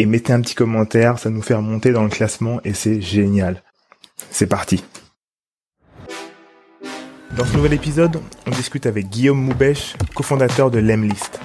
[0.00, 3.62] et mettez un petit commentaire, ça nous fait remonter dans le classement et c'est génial.
[4.30, 4.82] C'est parti.
[7.36, 11.38] Dans ce nouvel épisode, on discute avec Guillaume Moubèche, cofondateur de Lemlist.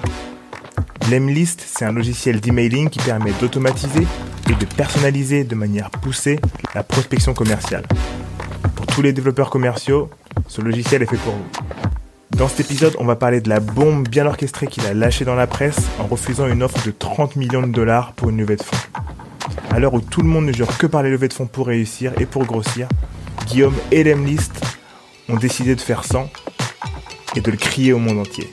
[1.10, 4.06] Lemlist, c'est un logiciel d'emailing qui permet d'automatiser
[4.48, 6.40] et de personnaliser de manière poussée
[6.74, 7.84] la prospection commerciale.
[8.74, 10.08] Pour tous les développeurs commerciaux,
[10.48, 11.85] ce logiciel est fait pour vous.
[12.36, 15.34] Dans cet épisode, on va parler de la bombe bien orchestrée qu'il a lâchée dans
[15.34, 18.62] la presse en refusant une offre de 30 millions de dollars pour une levée de
[18.62, 18.76] fonds.
[19.70, 21.66] À l'heure où tout le monde ne jure que par les levées de fonds pour
[21.68, 22.88] réussir et pour grossir,
[23.46, 24.52] Guillaume et Lemlist
[25.30, 26.28] ont décidé de faire 100
[27.36, 28.52] et de le crier au monde entier.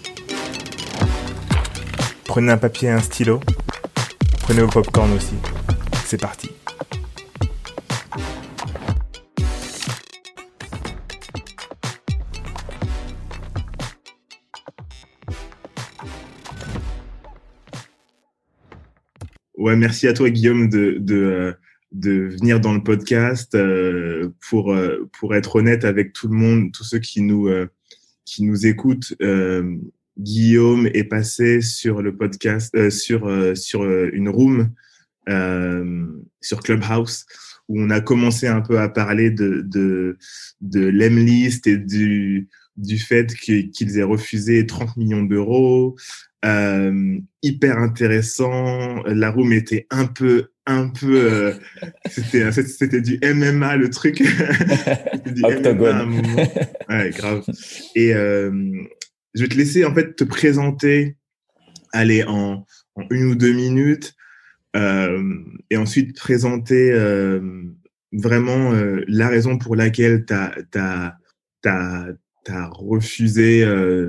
[2.23, 3.42] Prenez un papier et un stylo,
[4.44, 5.36] prenez vos popcorn aussi.
[6.06, 6.52] C'est parti.
[19.64, 21.56] Ouais, merci à toi Guillaume de, de,
[21.94, 23.56] de venir dans le podcast.
[23.56, 27.67] Euh, pour, euh, pour être honnête avec tout le monde, tous ceux qui nous, euh,
[28.25, 29.16] qui nous écoutent,
[30.20, 34.73] Guillaume est passé sur le podcast, sur, sur une room
[35.30, 36.08] euh,
[36.42, 37.25] sur Clubhouse
[37.70, 40.17] où on a commencé un peu à parler de de,
[40.59, 45.95] de et du du fait qu'ils aient refusé 30 millions d'euros.
[46.45, 49.02] Euh, hyper intéressant.
[49.04, 51.54] La room était un peu, un peu, euh,
[52.10, 54.17] c'était, c'était du MMA le truc.
[55.26, 56.22] du Octogone.
[56.89, 57.45] Ouais, grave.
[57.95, 58.52] Et euh,
[59.33, 61.16] je vais te laisser en fait te présenter,
[61.94, 64.14] aller en, en une ou deux minutes,
[64.76, 66.92] et ensuite présenter
[68.12, 68.72] vraiment
[69.08, 70.33] la raison pour laquelle tu
[70.80, 71.17] as,
[72.52, 73.65] as, refusé,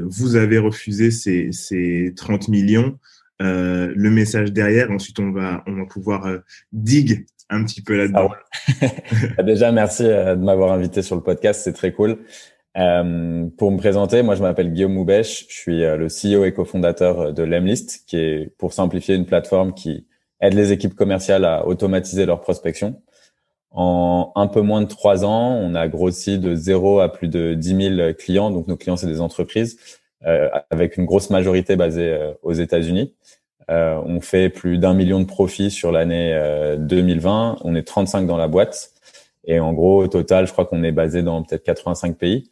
[0.07, 2.99] vous avez refusé ces, ces 30 millions,
[3.41, 4.91] le message derrière.
[4.91, 6.29] Ensuite, on va, on va pouvoir
[6.73, 8.31] dig un petit peu là-dedans.
[9.37, 12.19] Ah Déjà, merci de m'avoir invité sur le podcast, c'est très cool.
[12.77, 17.33] Euh, pour me présenter, moi je m'appelle Guillaume Moubèche, je suis le CEO et cofondateur
[17.33, 20.07] de Lemlist, qui est pour simplifier une plateforme qui
[20.41, 23.01] aide les équipes commerciales à automatiser leur prospection.
[23.75, 27.55] En un peu moins de trois ans, on a grossi de zéro à plus de
[27.55, 28.51] 10 000 clients.
[28.51, 29.79] Donc nos clients, c'est des entreprises
[30.27, 33.15] euh, avec une grosse majorité basée euh, aux États-Unis.
[33.71, 36.35] Euh, on fait plus d'un million de profits sur l'année
[36.79, 37.59] 2020.
[37.63, 38.91] On est 35 dans la boîte.
[39.47, 42.49] Et en gros, au total, je crois qu'on est basé dans peut-être 85 pays.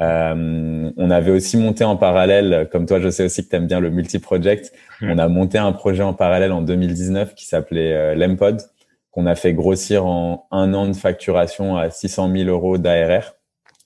[0.00, 3.66] Euh, on avait aussi monté en parallèle, comme toi, je sais aussi que tu aimes
[3.66, 4.72] bien le multi-project.
[5.00, 8.60] On a monté un projet en parallèle en 2019 qui s'appelait euh, Lempod,
[9.16, 13.34] qu'on a fait grossir en un an de facturation à 600 000 euros d'ARR.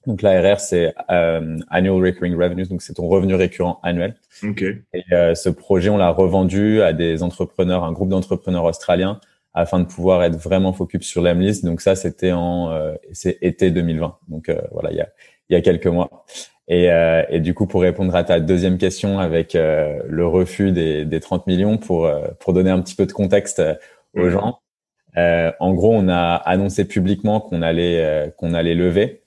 [0.06, 4.16] Donc l'ARR, c'est euh, Annual Recurring Revenues, donc c'est ton revenu récurrent annuel.
[4.42, 4.82] Okay.
[4.92, 9.20] Et euh, ce projet, on l'a revendu à des entrepreneurs, un groupe d'entrepreneurs australiens,
[9.54, 11.64] afin de pouvoir être vraiment focus sur l'Emlist.
[11.64, 12.70] Donc ça, c'était en
[13.12, 14.18] c'est été 2020.
[14.28, 15.08] Donc voilà, il y a
[15.50, 16.24] il y a quelques mois.
[16.68, 20.70] Et, euh, et, du coup, pour répondre à ta deuxième question avec euh, le refus
[20.70, 23.74] des, des 30 millions, pour, euh, pour donner un petit peu de contexte euh,
[24.14, 24.52] aux mmh.
[25.16, 29.22] Gens, en gros, on a annoncé publiquement qu'on allait qu'on allait lever,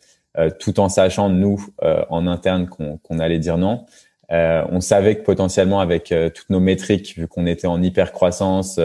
[0.59, 3.85] tout en sachant nous en interne qu'on allait dire non.
[4.29, 8.79] on savait que potentiellement avec toutes nos métriques, vu qu'on était en hyper croissance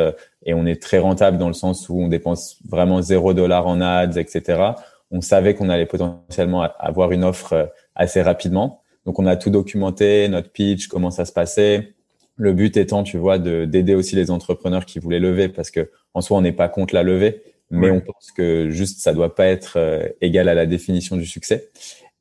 [0.44, 3.80] et on est très rentable dans le sens où on dépense vraiment zéro dollar en
[3.80, 4.72] ads, etc
[5.10, 8.82] on savait qu'on allait potentiellement avoir une offre euh, assez rapidement.
[9.06, 11.94] Donc on a tout documenté, notre pitch, comment ça se passait.
[12.38, 15.90] Le but étant, tu vois, de d'aider aussi les entrepreneurs qui voulaient lever, parce que
[16.14, 19.34] en soi on n'est pas contre la levée, mais on pense que juste ça doit
[19.34, 21.68] pas être euh, égal à la définition du succès.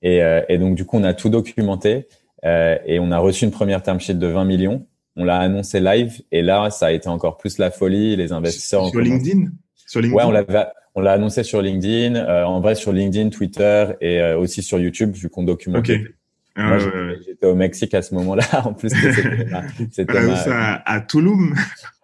[0.01, 2.07] Et, euh, et, donc du coup on a tout documenté
[2.43, 4.85] et on a reçu une première term sheet de 20 millions.
[5.15, 8.15] On l'a annoncé live et là ça a été encore plus la folie.
[8.15, 9.45] Les investisseurs sur LinkedIn?
[9.87, 10.17] Sur LinkedIn?
[10.17, 10.67] Ouais, on l'avait
[10.97, 14.79] on l'a annoncé sur LinkedIn, euh, en vrai sur LinkedIn, Twitter et euh, aussi sur
[14.79, 15.87] YouTube vu qu'on documente.
[15.87, 15.95] Ok.
[16.57, 16.77] Ah,
[17.25, 18.43] j'étais au Mexique à ce moment-là.
[18.65, 18.89] En plus,
[19.91, 20.81] c'était ma...
[20.85, 21.53] à, Tulum?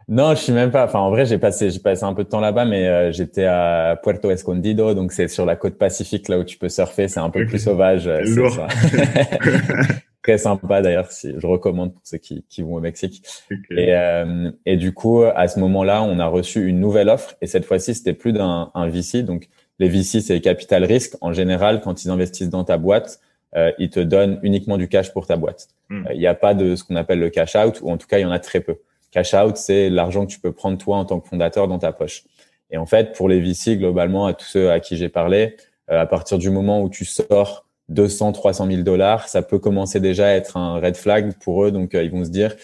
[0.07, 0.85] Non, je suis même pas.
[0.85, 3.45] Enfin, en vrai, j'ai passé, j'ai passé un peu de temps là-bas, mais euh, j'étais
[3.45, 7.07] à Puerto Escondido, donc c'est sur la côte pacifique là où tu peux surfer.
[7.07, 8.07] C'est un peu plus sauvage.
[8.07, 8.67] Lourd.
[10.23, 11.11] très sympa d'ailleurs.
[11.11, 13.23] Si je recommande pour ceux qui, qui vont au Mexique.
[13.71, 17.47] Et, euh, et du coup, à ce moment-là, on a reçu une nouvelle offre et
[17.47, 19.21] cette fois-ci, c'était plus d'un un VC.
[19.23, 19.49] Donc,
[19.79, 21.15] les VC, c'est capital risque.
[21.21, 23.19] En général, quand ils investissent dans ta boîte,
[23.55, 25.67] euh, ils te donnent uniquement du cash pour ta boîte.
[25.89, 26.07] Hmm.
[26.07, 28.07] Euh, il n'y a pas de ce qu'on appelle le cash out, ou en tout
[28.07, 28.77] cas, il y en a très peu.
[29.11, 31.91] Cash out, c'est l'argent que tu peux prendre toi en tant que fondateur dans ta
[31.91, 32.23] poche.
[32.71, 35.55] Et en fait, pour les VC, globalement, à tous ceux à qui j'ai parlé,
[35.91, 39.99] euh, à partir du moment où tu sors 200, 300 000 dollars, ça peut commencer
[39.99, 41.71] déjà à être un red flag pour eux.
[41.71, 42.55] Donc, ils vont se dire,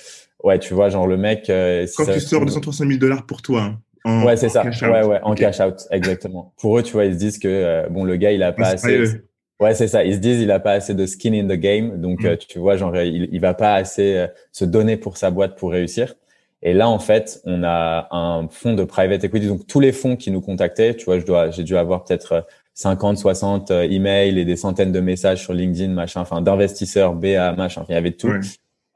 [0.44, 1.42] ouais, tu vois, genre le mec.
[1.46, 3.76] Si Quand tu sors 200, 300 000 dollars pour toi,
[4.06, 4.64] hein, ouais, c'est ça.
[4.64, 6.52] Ouais, ouais, en cash out, exactement.
[6.60, 9.22] Pour eux, tu vois, ils se disent que bon, le gars, il a pas assez.
[9.60, 10.04] Ouais, c'est ça.
[10.06, 12.28] Ils se disent il a pas assez de skin in the game, donc mm.
[12.28, 15.58] euh, tu vois, genre il, il va pas assez euh, se donner pour sa boîte
[15.58, 16.16] pour réussir.
[16.62, 19.48] Et là, en fait, on a un fonds de private equity.
[19.48, 22.46] Donc tous les fonds qui nous contactaient, tu vois, je dois, j'ai dû avoir peut-être
[22.74, 27.54] 50, 60 euh, emails et des centaines de messages sur LinkedIn, machin, enfin d'investisseurs, BA,
[27.54, 27.86] machin.
[27.90, 28.32] il y avait tout.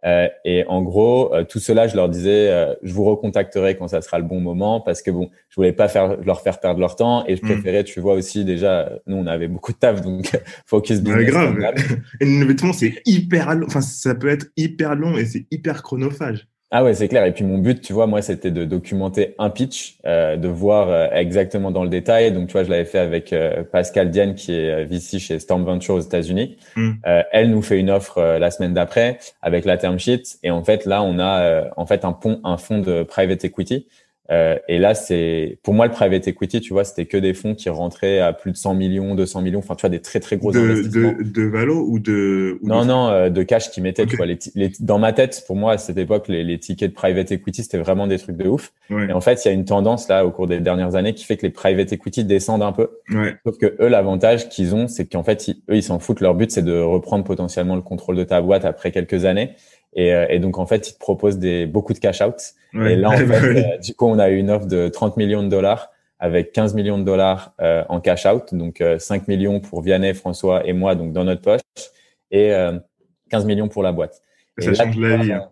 [0.05, 3.87] Euh, et en gros, euh, tout cela, je leur disais, euh, je vous recontacterai quand
[3.87, 6.79] ça sera le bon moment parce que bon, je voulais pas faire leur faire perdre
[6.79, 7.45] leur temps et je mm.
[7.45, 10.31] préférais, tu vois aussi déjà, nous on avait beaucoup de taf donc
[10.65, 11.27] focus business.
[11.27, 11.57] grave.
[12.19, 16.47] et le c'est hyper long, enfin ça peut être hyper long et c'est hyper chronophage.
[16.75, 17.23] Ah ouais, c'est clair.
[17.25, 20.89] Et puis mon but, tu vois, moi, c'était de documenter un pitch, euh, de voir
[20.89, 22.31] euh, exactement dans le détail.
[22.31, 25.65] Donc, tu vois, je l'avais fait avec euh, Pascal Diane, qui est VC chez Storm
[25.65, 26.57] Venture aux États-Unis.
[26.75, 26.93] Mm.
[27.31, 30.23] elle nous fait une offre la semaine d'après avec la term sheet.
[30.41, 33.85] Et en fait, là, on a en fait un pont, un fonds de private equity
[34.31, 37.55] euh, et là, c'est pour moi le private equity, tu vois, c'était que des fonds
[37.55, 40.37] qui rentraient à plus de 100 millions, 200 millions, enfin tu vois des très très
[40.37, 41.11] gros de, investissements.
[41.11, 44.05] De, de valo ou de non non euh, de cash qui mettaient.
[44.05, 46.91] Tu vois, les, les, dans ma tête, pour moi à cette époque, les, les tickets
[46.91, 48.71] de private equity c'était vraiment des trucs de ouf.
[48.89, 51.25] Et en fait, il y a une tendance là au cours des dernières années qui
[51.25, 52.89] fait que les private equity descendent un peu.
[53.09, 53.35] Ouais.
[53.45, 56.21] Sauf que eux, l'avantage qu'ils ont, c'est qu'en fait, eux, ils s'en foutent.
[56.21, 59.55] Leur but, c'est de reprendre potentiellement le contrôle de ta boîte après quelques années.
[59.95, 62.35] Et, euh, et, donc, en fait, ils te proposent des, beaucoup de cash out.
[62.73, 65.43] Et là, en fait, euh, du coup, on a eu une offre de 30 millions
[65.43, 68.53] de dollars avec 15 millions de dollars euh, en cash out.
[68.53, 71.61] Donc, 5 millions pour Vianney, François et moi, donc dans notre poche.
[72.31, 72.51] Et
[73.29, 74.21] 15 millions pour la boîte.
[74.57, 75.33] Ça change la vie.
[75.33, 75.49] Hein.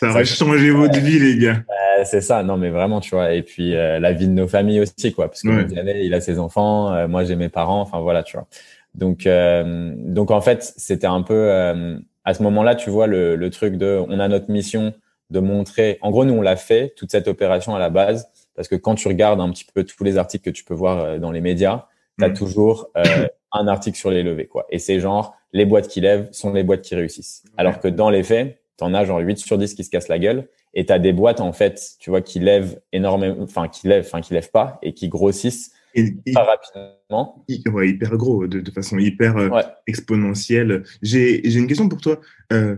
[0.00, 1.64] ça aurait changé votre vie, les gars.
[2.04, 3.32] c'est ça, non, mais vraiment, tu vois.
[3.32, 5.28] Et puis, la vie de nos familles aussi, quoi.
[5.28, 7.80] Parce que Vianney, il a ses enfants, moi, j'ai mes parents.
[7.80, 8.46] Enfin, voilà, tu vois.
[8.94, 13.76] Donc, donc en fait, c'était un peu à ce moment-là, tu vois le, le, truc
[13.76, 14.92] de, on a notre mission
[15.30, 15.96] de montrer.
[16.02, 18.96] En gros, nous, on l'a fait toute cette opération à la base parce que quand
[18.96, 21.40] tu regardes un petit peu tous les articles que tu peux voir euh, dans les
[21.40, 21.86] médias,
[22.18, 22.34] tu as mm.
[22.34, 24.66] toujours euh, un article sur les levées, quoi.
[24.68, 27.44] Et c'est genre les boîtes qui lèvent sont les boîtes qui réussissent.
[27.56, 30.08] Alors que dans les faits, tu en as genre 8 sur 10 qui se cassent
[30.08, 33.68] la gueule et tu as des boîtes en fait, tu vois, qui lèvent énormément, enfin
[33.68, 37.44] qui lèvent, enfin qui lèvent pas et qui grossissent et, rapidement.
[37.72, 39.48] Ouais, hyper gros, de, de façon hyper euh,
[39.86, 40.84] exponentielle.
[41.02, 42.20] J'ai une question pour toi.
[42.52, 42.76] Euh,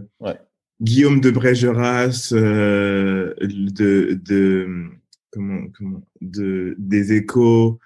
[0.81, 4.89] Guillaume de Brégeras, euh, de, de,
[5.31, 7.79] comment, comment, de, des échos,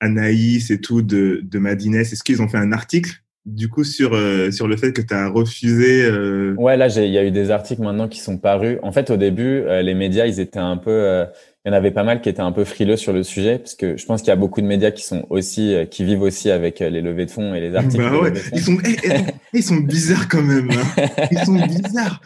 [0.00, 4.10] Anaïs et tout, de, de Madines, est-ce qu'ils ont fait un article du coup sur
[4.52, 6.54] sur le fait que tu as refusé euh...
[6.58, 8.76] Ouais, là il y a eu des articles maintenant qui sont parus.
[8.82, 11.24] En fait, au début, les médias ils étaient un peu
[11.68, 13.74] il y en avait pas mal qui étaient un peu frileux sur le sujet, parce
[13.74, 16.22] que je pense qu'il y a beaucoup de médias qui sont aussi, euh, qui vivent
[16.22, 18.02] aussi avec euh, les levées de fonds et les articles.
[18.02, 18.32] Bah ouais.
[18.54, 19.10] ils, sont, eh, eh,
[19.52, 20.70] ils sont bizarres quand même.
[20.70, 21.06] Hein.
[21.30, 22.22] Ils sont bizarres.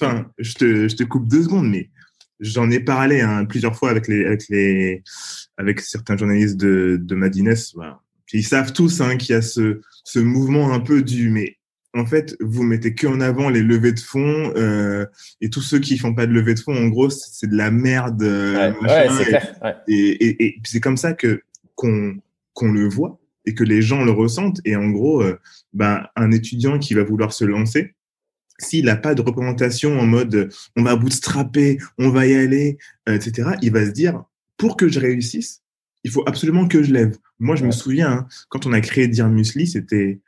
[0.00, 1.90] enfin, je te, je te coupe deux secondes, mais
[2.40, 5.02] j'en ai parlé hein, plusieurs fois avec les, avec les,
[5.58, 7.54] avec certains journalistes de, de Madines.
[7.74, 8.00] Voilà.
[8.32, 11.58] Ils savent tous hein, qu'il y a ce, ce mouvement un peu du, mais
[11.94, 15.06] en fait, vous mettez que en avant les levées de fonds euh,
[15.40, 17.70] et tous ceux qui font pas de levée de fonds, en gros, c'est de la
[17.70, 18.22] merde.
[18.22, 19.82] Euh, ouais, c'est clair.
[19.86, 21.42] Et, et, et, c'est comme ça que
[21.76, 22.16] qu'on
[22.52, 24.60] qu'on le voit et que les gens le ressentent.
[24.64, 25.38] Et en gros, euh,
[25.72, 27.94] ben, un étudiant qui va vouloir se lancer,
[28.58, 33.14] s'il n'a pas de représentation en mode on va bootstrapper, on va y aller, euh,
[33.14, 34.24] etc., il va se dire
[34.56, 35.62] pour que je réussisse,
[36.04, 37.16] il faut absolument que je lève.
[37.38, 40.20] Moi, je me souviens, hein, quand on a créé Dear Musli, c'était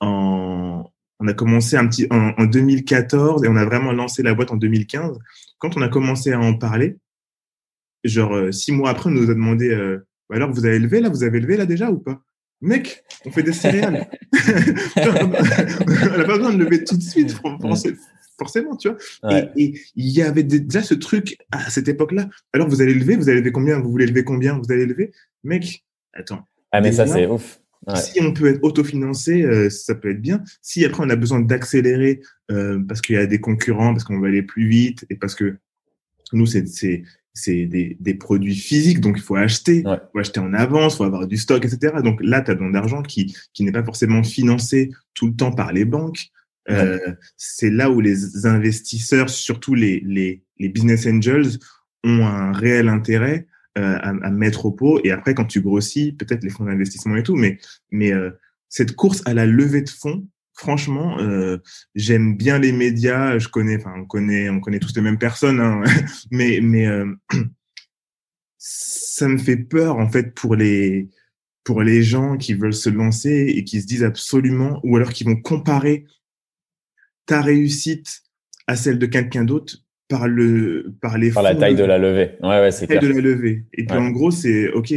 [0.00, 0.83] en
[1.20, 4.56] on a commencé un petit en, 2014 et on a vraiment lancé la boîte en
[4.56, 5.18] 2015.
[5.58, 6.96] Quand on a commencé à en parler,
[8.02, 11.00] genre euh, six mois après, on nous a demandé euh, bah alors vous avez levé
[11.00, 12.20] là, vous avez levé là déjà ou pas
[12.60, 14.08] Mec, on fait des céréales.
[14.32, 17.36] on n'a pas besoin de lever tout de suite,
[18.38, 19.40] forcément, tu vois.
[19.56, 22.28] Et il y avait déjà ce truc à cette époque-là.
[22.54, 23.80] Alors vous allez lever, vous allez lever combien?
[23.80, 24.58] Vous voulez lever combien?
[24.58, 25.12] Vous allez lever?
[25.42, 26.46] Mec, attends.
[26.72, 27.60] Ah mais ça c'est ouf.
[27.96, 30.42] Si on peut être autofinancé, euh, ça peut être bien.
[30.62, 34.20] Si après on a besoin d'accélérer euh, parce qu'il y a des concurrents, parce qu'on
[34.20, 35.56] va aller plus vite et parce que
[36.32, 36.64] nous c'est
[37.36, 40.96] c'est des, des, produits physiques, donc il faut acheter, il faut acheter en avance, il
[40.98, 41.96] faut avoir du stock, etc.
[42.02, 45.50] Donc là, tu as besoin d'argent qui, qui n'est pas forcément financé tout le temps
[45.50, 46.28] par les banques.
[46.70, 51.58] Euh, c'est là où les investisseurs, surtout les, les, les, business angels,
[52.04, 55.00] ont un réel intérêt à, à, mettre au pot.
[55.04, 57.58] Et après, quand tu grossis, peut-être les fonds d'investissement et tout, mais,
[57.90, 58.30] mais euh,
[58.68, 61.58] cette course à la levée de fonds, franchement, euh,
[61.94, 63.38] j'aime bien les médias.
[63.38, 65.82] Je connais, enfin, on connaît, on connaît tous les mêmes personnes, hein,
[66.30, 67.12] mais, mais euh,
[68.58, 71.10] ça me fait peur en fait pour les
[71.64, 75.24] pour les gens qui veulent se lancer et qui se disent absolument, ou alors qui
[75.24, 76.04] vont comparer
[77.24, 78.22] ta réussite
[78.66, 79.83] à celle de quelqu'un d'autre
[80.14, 82.36] par le par les par la taille de, la levée.
[82.40, 83.02] Ouais, ouais, c'est clair.
[83.02, 83.64] de la levée.
[83.72, 84.94] Et puis en gros, c'est ok.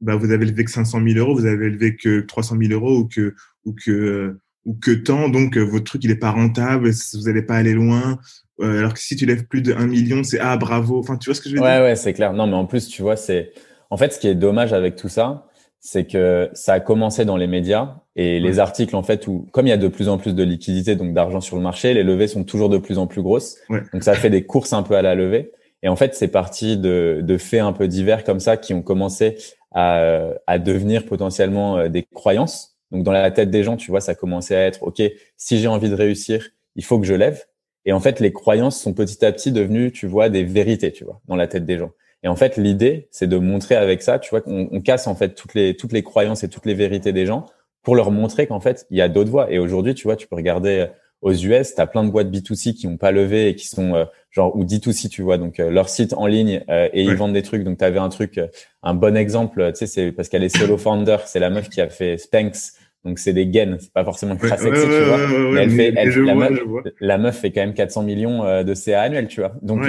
[0.00, 3.00] Bah, vous avez levé que 500 000 euros, vous avez levé que 300 000 euros
[3.00, 3.34] ou que
[3.64, 7.42] ou que ou que tant, donc euh, votre truc il est pas rentable, vous n'allez
[7.42, 8.18] pas aller loin.
[8.60, 10.98] Euh, alors que si tu lèves plus de 1 million, c'est ah bravo.
[10.98, 11.68] Enfin, tu vois ce que je veux dire?
[11.68, 12.32] Ouais, ouais, c'est clair.
[12.32, 13.52] Non, mais en plus, tu vois, c'est
[13.90, 15.48] en fait ce qui est dommage avec tout ça,
[15.80, 19.66] c'est que ça a commencé dans les médias et les articles en fait où comme
[19.66, 22.02] il y a de plus en plus de liquidités donc d'argent sur le marché, les
[22.02, 23.56] levées sont toujours de plus en plus grosses.
[23.92, 25.52] Donc ça fait des courses un peu à la levée.
[25.82, 28.82] Et en fait, c'est parti de, de faits un peu divers comme ça qui ont
[28.82, 29.38] commencé
[29.72, 34.00] à, à devenir potentiellement euh, des croyances donc dans la tête des gens, tu vois,
[34.00, 35.02] ça commençait à être OK,
[35.36, 37.44] si j'ai envie de réussir, il faut que je lève.
[37.84, 41.04] Et en fait, les croyances sont petit à petit devenues, tu vois, des vérités, tu
[41.04, 41.92] vois, dans la tête des gens.
[42.22, 45.14] Et en fait, l'idée, c'est de montrer avec ça, tu vois, qu'on on casse en
[45.14, 47.46] fait toutes les toutes les croyances et toutes les vérités des gens
[47.82, 49.50] pour leur montrer qu'en fait, il y a d'autres voies.
[49.50, 50.88] Et aujourd'hui, tu vois, tu peux regarder
[51.22, 53.94] aux US, tu as plein de boîtes B2C qui n'ont pas levé et qui sont
[53.94, 57.14] euh, genre ou D2C, tu vois, donc euh, leur site en ligne euh, et ils
[57.14, 57.62] vendent des trucs.
[57.62, 58.40] Donc tu avais un truc,
[58.82, 61.80] un bon exemple, tu sais, c'est parce qu'elle est solo founder, c'est la meuf qui
[61.80, 65.18] a fait Spanx, donc c'est des gains, c'est pas forcément très sexy, tu vois.
[65.52, 66.60] mais elle fait, elle, la, meuf,
[67.00, 69.52] la, meuf, fait quand même 400 millions de CA annuels, tu vois.
[69.62, 69.82] Donc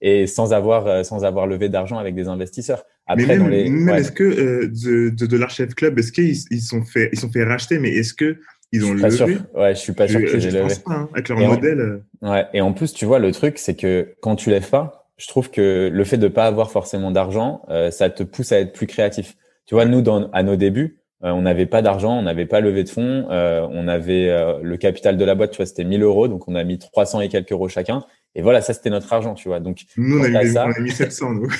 [0.00, 2.84] et sans avoir sans avoir levé d'argent avec des investisseurs.
[3.08, 6.60] Après, mais même, les, même est-ce que de, de, de l'Archef Club, est-ce qu'ils ils
[6.60, 8.38] sont fait ils sont fait racheter, mais est-ce que
[8.72, 9.10] ils ont levé.
[9.10, 9.26] Sûr.
[9.54, 10.74] Ouais, je suis pas sûr que j'ai levé.
[10.84, 11.80] Pas, hein, avec leur modèle.
[11.80, 11.98] Euh.
[12.22, 12.46] ouais.
[12.54, 15.50] Et en plus, tu vois, le truc, c'est que quand tu lèves pas, je trouve
[15.50, 18.86] que le fait de pas avoir forcément d'argent, euh, ça te pousse à être plus
[18.86, 19.36] créatif.
[19.66, 22.60] Tu vois, nous, dans, à nos débuts, euh, on n'avait pas d'argent, on n'avait pas
[22.60, 25.84] levé de fonds, euh, on avait euh, le capital de la boîte, tu vois, c'était
[25.84, 28.04] 1000 euros, donc on a mis 300 et quelques euros chacun.
[28.34, 29.60] Et voilà, ça c'était notre argent, tu vois.
[29.60, 30.66] Donc nous on a, mis, ça...
[30.66, 31.48] on a mis 700 nous.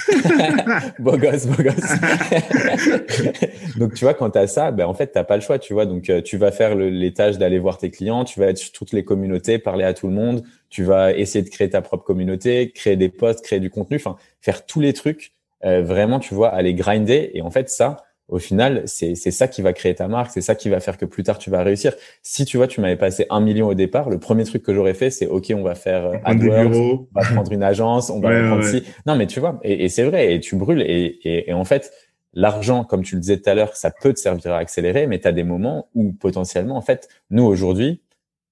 [0.99, 1.77] beau gosse, beau gosse.
[3.77, 5.87] donc tu vois, quand t'as ça, ben en fait t'as pas le choix, tu vois.
[5.87, 8.73] Donc tu vas faire le, les tâches d'aller voir tes clients, tu vas être sur
[8.73, 12.05] toutes les communautés, parler à tout le monde, tu vas essayer de créer ta propre
[12.05, 15.35] communauté, créer des posts, créer du contenu, enfin faire tous les trucs.
[15.63, 17.31] vraiment, tu vois, aller grinder.
[17.35, 17.99] Et en fait ça
[18.33, 21.05] au final, c'est ça qui va créer ta marque, c'est ça qui va faire que
[21.05, 21.93] plus tard tu vas réussir.
[22.23, 24.95] Si tu vois, tu m'avais passé un million au départ, le premier truc que j'aurais
[24.95, 28.31] fait, c'est OK, on va faire euh, AdWords, on va prendre une agence, on va
[28.49, 28.85] prendre ci.
[29.07, 30.81] Non, mais tu vois, et, et c'est vrai, et tu brûles.
[30.81, 31.93] Et, et, et en fait,
[32.33, 35.21] l'argent, comme tu le disais tout à l'heure, ça peut te servir à accélérer, mais
[35.21, 38.01] tu as des moments où potentiellement, en fait, nous aujourd'hui,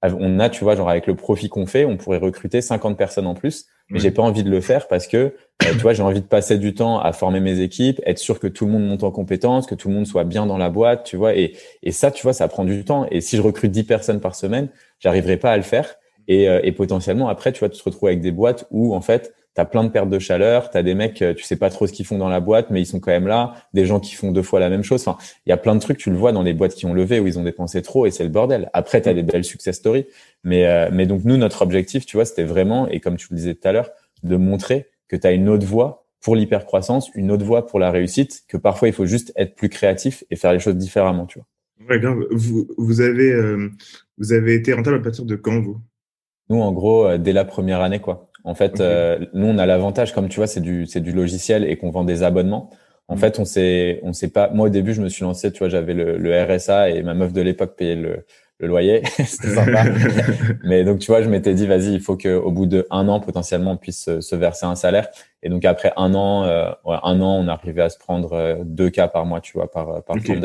[0.03, 3.27] on a, tu vois, genre avec le profit qu'on fait, on pourrait recruter 50 personnes
[3.27, 5.33] en plus, mais j'ai pas envie de le faire parce que, euh,
[5.73, 8.47] tu vois, j'ai envie de passer du temps à former mes équipes, être sûr que
[8.47, 11.05] tout le monde monte en compétences, que tout le monde soit bien dans la boîte,
[11.05, 13.07] tu vois, et, et ça, tu vois, ça prend du temps.
[13.11, 14.69] Et si je recrute 10 personnes par semaine,
[15.01, 15.97] j'arriverai pas à le faire.
[16.29, 19.01] Et, euh, et potentiellement, après, tu vois, tu te retrouves avec des boîtes où, en
[19.01, 21.57] fait, tu as plein de pertes de chaleur, tu as des mecs, euh, tu sais
[21.57, 23.85] pas trop ce qu'ils font dans la boîte, mais ils sont quand même là, des
[23.85, 25.07] gens qui font deux fois la même chose.
[25.07, 26.95] Enfin, il y a plein de trucs, tu le vois dans les boîtes qui ont
[26.95, 28.71] levé où ils ont dépensé trop et c'est le bordel.
[28.73, 30.07] Après, tu as des belles success stories.
[30.45, 33.37] Mais, euh, mais donc, nous, notre objectif, tu vois, c'était vraiment, et comme tu le
[33.37, 33.91] disais tout à l'heure,
[34.23, 37.91] de montrer que tu as une autre voie pour l'hypercroissance, une autre voie pour la
[37.91, 41.39] réussite, que parfois, il faut juste être plus créatif et faire les choses différemment, tu
[41.39, 41.47] vois.
[41.89, 42.27] Ouais, grave.
[42.31, 43.71] Vous, vous, avez, euh,
[44.19, 45.81] vous avez été rentable à partir de quand, vous?
[46.51, 48.30] Nous, en gros, dès la première année, quoi.
[48.45, 51.65] En fait, euh, nous, on a l'avantage, comme tu vois, c'est du, c'est du logiciel
[51.65, 52.71] et qu'on vend des abonnements.
[53.09, 53.19] En mm.
[53.19, 54.51] fait, on sait, on sait pas.
[54.51, 57.15] Moi, au début, je me suis lancé, tu vois, j'avais le, le, RSA et ma
[57.15, 58.25] meuf de l'époque payait le,
[58.59, 59.03] le loyer.
[59.17, 59.85] C'était sympa.
[60.65, 63.21] Mais donc, tu vois, je m'étais dit, vas-y, il faut qu'au bout de un an,
[63.21, 65.09] potentiellement, on puisse se, verser un salaire.
[65.43, 68.57] Et donc, après un an, euh, ouais, un an, on arrivait à se prendre euh,
[68.65, 70.39] deux cas par mois, tu vois, par, par okay.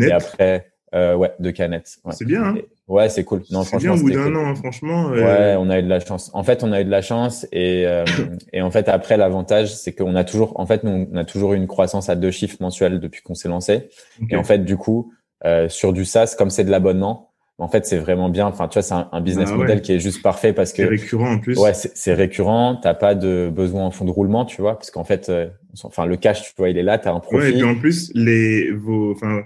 [0.00, 1.98] Et après, euh, ouais, deux canettes.
[2.04, 2.12] Ouais.
[2.12, 2.44] C'est bien.
[2.44, 2.56] Hein?
[2.88, 3.42] Ouais, c'est cool.
[3.50, 5.10] Non, franchement, bien au bout d'un an, hein, franchement.
[5.10, 5.14] Euh...
[5.14, 6.30] Ouais, on a eu de la chance.
[6.34, 8.04] En fait, on a eu de la chance et euh,
[8.52, 11.54] et en fait après l'avantage, c'est qu'on a toujours, en fait, nous, on a toujours
[11.54, 13.88] eu une croissance à deux chiffres mensuels depuis qu'on s'est lancé.
[14.22, 14.34] Okay.
[14.34, 15.12] Et en fait, du coup,
[15.44, 18.46] euh, sur du SaaS, comme c'est de l'abonnement, en fait, c'est vraiment bien.
[18.46, 20.82] Enfin, tu vois, c'est un, un, business ah, model qui est juste parfait parce que
[20.82, 21.58] c'est récurrent en plus.
[21.58, 22.76] Ouais, c'est récurrent.
[22.76, 25.48] T'as pas de besoin en fond de roulement, tu vois, parce qu'en fait, euh,
[25.82, 26.98] enfin, le cash, tu vois, il est là.
[26.98, 27.36] T'as un profit.
[27.38, 29.42] Ouais, et puis en plus, les vos, enfin,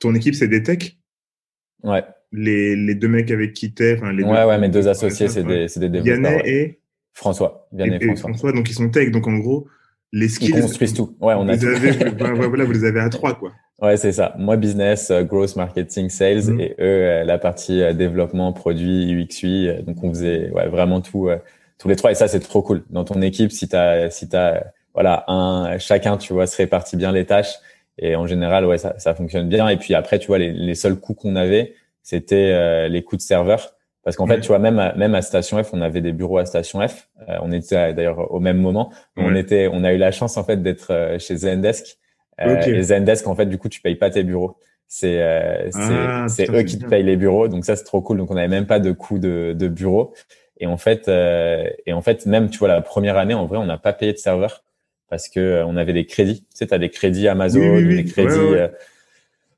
[0.00, 0.98] ton équipe, c'est des techs?
[1.82, 2.04] Ouais.
[2.32, 5.28] Les, les deux mecs avec qui t'es, enfin les ouais, deux, ouais, mes deux associés,
[5.28, 6.32] c'est des, c'est des développeurs.
[6.32, 6.80] Yannet et
[7.12, 8.30] François, Vianney et, François.
[8.30, 8.52] François.
[8.52, 9.68] Donc ils sont tech, donc en gros
[10.12, 10.52] les skills.
[10.54, 11.16] Ils construisent tout.
[11.20, 13.52] Ouais, on a vous, avez, voilà, vous les avez à trois quoi.
[13.80, 14.34] Ouais, c'est ça.
[14.38, 16.60] Moi, business, uh, growth, marketing, sales, mm-hmm.
[16.60, 19.68] et eux, euh, la partie euh, développement, produit, UX, UI.
[19.68, 21.28] Euh, donc, on faisait ouais, vraiment tout,
[21.78, 22.12] tous les trois.
[22.12, 22.84] Et ça, c'est trop cool.
[22.90, 24.62] Dans ton équipe, si t'as, si t'as,
[24.94, 27.56] voilà, un, chacun, tu vois, se répartit bien les tâches.
[27.98, 29.68] Et en général, ouais, ça, ça fonctionne bien.
[29.68, 33.22] Et puis après, tu vois, les, les seuls coûts qu'on avait, c'était les coûts de
[33.22, 33.74] serveur.
[34.04, 36.38] Parce qu'en fait, tu vois, même à, même à Station F, on avait des bureaux
[36.38, 37.08] à Station F.
[37.40, 38.92] on était d'ailleurs au même moment.
[39.16, 41.98] On était, on a eu la chance en fait d'être chez Zendesk.
[42.40, 44.56] Euh, Et Zendesk, en fait, du coup, tu payes pas tes bureaux.
[44.88, 47.48] C'est euh, ah, c'est eux qui te payent les bureaux.
[47.48, 48.18] Donc ça, c'est trop cool.
[48.18, 50.12] Donc on n'avait même pas de coût de, de bureau.
[50.58, 53.58] Et en fait, euh, et en fait, même tu vois la première année, en vrai,
[53.58, 54.64] on n'a pas payé de serveur
[55.08, 56.42] parce que euh, on avait des crédits.
[56.42, 58.36] Tu sais, t'as des crédits Amazon, des crédits.
[58.36, 58.68] Euh,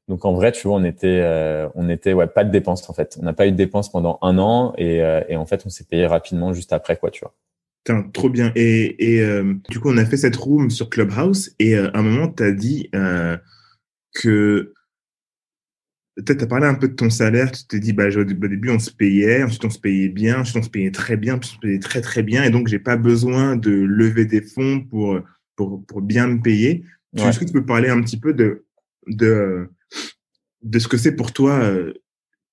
[0.08, 2.92] donc en vrai, tu vois, on était, euh, on était, ouais, pas de dépenses en
[2.92, 3.18] fait.
[3.20, 5.84] On n'a pas eu de dépenses pendant un an et, et en fait, on s'est
[5.84, 7.34] payé rapidement juste après quoi, tu vois
[8.12, 8.52] trop bien.
[8.54, 11.98] Et, et euh, du coup, on a fait cette room sur Clubhouse et euh, à
[11.98, 13.36] un moment, tu as dit euh,
[14.14, 14.72] que
[16.16, 17.52] peut-être tu as parlé un peu de ton salaire.
[17.52, 20.56] Tu t'es dit, bah, au début, on se payait, ensuite on se payait bien, ensuite
[20.56, 22.44] on se payait très bien, puis on se payait très très bien.
[22.44, 25.20] Et donc, j'ai pas besoin de lever des fonds pour,
[25.56, 26.84] pour, pour bien me payer.
[27.16, 28.64] Est-ce que tu peux parler un petit peu de,
[29.06, 29.70] de,
[30.64, 31.60] de ce que c'est pour toi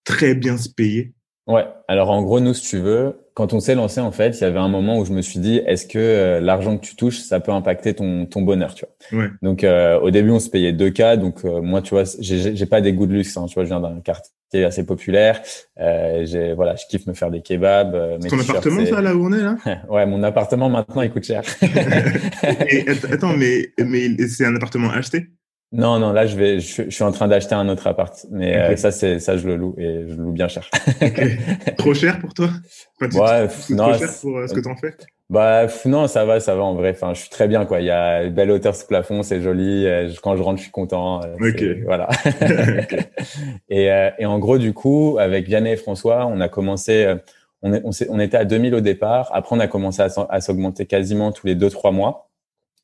[0.04, 1.14] très bien se payer?
[1.48, 1.66] Ouais.
[1.88, 4.46] Alors en gros, nous, si tu veux, quand on s'est lancé, en fait, il y
[4.46, 7.18] avait un moment où je me suis dit, est-ce que euh, l'argent que tu touches,
[7.20, 9.24] ça peut impacter ton, ton bonheur, tu vois?
[9.24, 9.30] Ouais.
[9.42, 11.18] Donc euh, au début, on se payait 2K.
[11.18, 13.36] Donc euh, moi, tu vois, j'ai pas des goûts de luxe.
[13.38, 14.32] Hein, tu vois, je viens d'un quartier
[14.64, 15.42] assez populaire.
[15.78, 18.20] j'ai voilà, je kiffe me faire des kebabs.
[18.30, 19.58] ton appartement, ça, là où on est là?
[19.90, 21.42] Ouais, mon appartement maintenant, il coûte cher.
[22.70, 25.28] Et, attends, mais mais c'est un appartement acheté?
[25.74, 28.76] Non, non, là je vais, je, suis en train d'acheter un autre appart, mais euh,
[28.76, 30.70] ça c'est, ça je le loue et je le loue bien cher.
[31.78, 32.50] Trop cher pour toi?
[33.00, 34.94] Ouais, non, trop cher pour euh, ce que t'en fais?
[35.30, 36.90] Bah non, ça va, ça va en vrai.
[36.92, 37.80] Enfin, je suis très bien quoi.
[37.80, 39.88] Il y a une belle hauteur sous plafond, c'est joli.
[40.22, 41.22] Quand je rentre, je suis content.
[41.40, 41.64] Ok.
[41.86, 42.10] Voilà.
[43.70, 47.16] et, euh, et en gros, du coup, avec Vianney et François, on a commencé.
[47.62, 49.30] On, est, on, on était à 2000 au départ.
[49.34, 52.31] Après, on a commencé à, à s'augmenter quasiment tous les deux trois mois.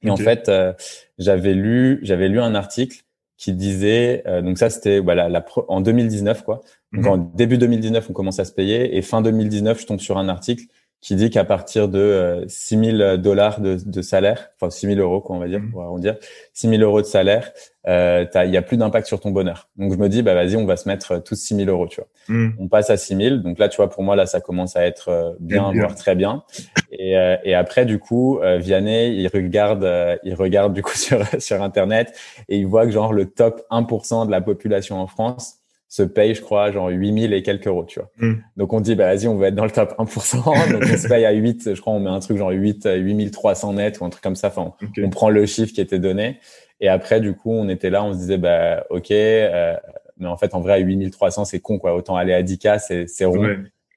[0.04, 0.74] Et en fait, euh,
[1.18, 3.04] j'avais lu, j'avais lu un article
[3.38, 6.62] qui disait, euh, donc ça c'était voilà, la, en 2019 quoi.
[6.92, 7.12] Donc mhm.
[7.12, 10.28] en début 2019, on commence à se payer et fin 2019, je tombe sur un
[10.30, 10.66] article
[11.02, 15.00] qui dit qu'à partir de euh, 6 000 dollars de, de, salaire, enfin 6 000
[15.00, 16.18] euros, quoi, on va dire, on va dire,
[16.54, 17.52] 6 000 euros de salaire,
[17.88, 19.70] euh, il y a plus d'impact sur ton bonheur.
[19.78, 21.88] Donc je me dis, bah vas-y, on va se mettre euh, tous 6 000 euros,
[21.88, 22.10] tu vois.
[22.28, 22.56] Mhm.
[22.60, 23.36] On passe à 6 000.
[23.38, 26.16] Donc là, tu vois, pour moi, là, ça commence à être euh, bien, voire très
[26.16, 26.44] bien.
[26.92, 29.88] Et, euh, et après, du coup, Vianney, il regarde,
[30.24, 32.14] il regarde du coup sur sur internet
[32.50, 35.57] et il voit que genre le top 1% de la population en France
[35.90, 38.10] se paye, je crois, genre 8000 et quelques euros, tu vois.
[38.18, 38.42] Hmm.
[38.58, 40.72] Donc, on dit, bah, vas-y, on va être dans le top 1%.
[40.72, 43.74] donc, on se paye à 8, je crois, on met un truc genre 8, 8300
[43.74, 44.50] net ou un truc comme ça.
[44.50, 46.40] Enfin, on, prend le chiffre qui était donné.
[46.82, 49.76] Et après, du coup, on était là, on se disait, bah, OK, euh,
[50.18, 51.96] mais en fait, en vrai, à 8300, c'est con, quoi.
[51.96, 53.48] Autant aller à 10K, c'est, c'est rond.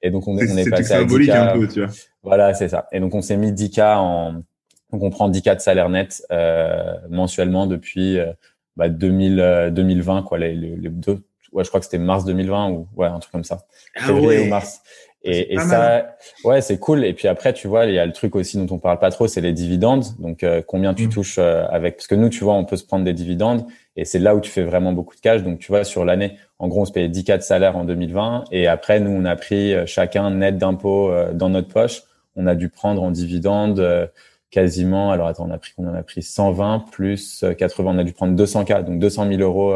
[0.02, 1.32] Et donc, on, est, on est passé à 10K.
[1.32, 1.92] Un peu, tu vois.
[2.22, 2.86] Voilà, c'est ça.
[2.92, 4.42] Et donc, on s'est mis 10K en,
[4.92, 8.32] donc on prend 10K de salaire net, euh, mensuellement depuis, euh,
[8.76, 11.22] bah, 2000, 2020, quoi, les, les, les deux,
[11.52, 13.66] ouais, je crois que c'était mars 2020 ou ouais, un truc comme ça.
[13.96, 14.80] Ah Février ou mars.
[15.22, 17.04] Et, et ça, ouais, c'est cool.
[17.04, 19.10] Et puis après, tu vois, il y a le truc aussi dont on parle pas
[19.10, 20.04] trop, c'est les dividendes.
[20.18, 21.10] Donc, euh, combien tu mm.
[21.10, 24.06] touches euh, avec Parce que nous, tu vois, on peut se prendre des dividendes et
[24.06, 25.42] c'est là où tu fais vraiment beaucoup de cash.
[25.42, 27.84] Donc, tu vois, sur l'année, en gros, on se payait 10 cas de salaire en
[27.84, 32.02] 2020 et après, nous, on a pris euh, chacun net d'impôts dans notre poche.
[32.34, 34.10] On a dû prendre en dividendes
[34.50, 35.10] quasiment.
[35.10, 37.90] Alors, attends, on a pris on a pris 120 plus 80.
[37.94, 39.74] On a dû prendre 200 cas, donc 200 000 euros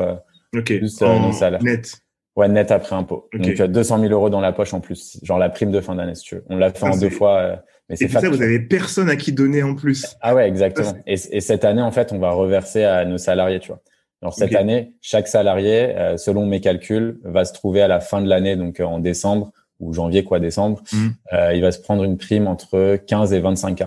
[0.54, 0.78] Ok.
[0.78, 2.00] Plus euh, Net.
[2.36, 3.28] Ouais, net après impôt.
[3.32, 5.80] Donc tu as 200 000 euros dans la poche en plus, genre la prime de
[5.80, 6.44] fin d'année si tu veux.
[6.48, 7.38] On l'a fait ah, en deux fois.
[7.38, 7.56] Euh,
[7.88, 10.16] mais c'est ça, vous avez personne à qui donner en plus.
[10.20, 10.94] Ah ouais, exactement.
[11.06, 13.82] Et, et, cette année, en fait, on va reverser à nos salariés, tu vois.
[14.20, 18.22] Alors cette année, chaque salarié, euh, selon mes calculs, va se trouver à la fin
[18.22, 21.08] de l'année, donc en décembre ou janvier, quoi, décembre, mmh.
[21.54, 23.84] il va se prendre une prime entre 15 et 25 k.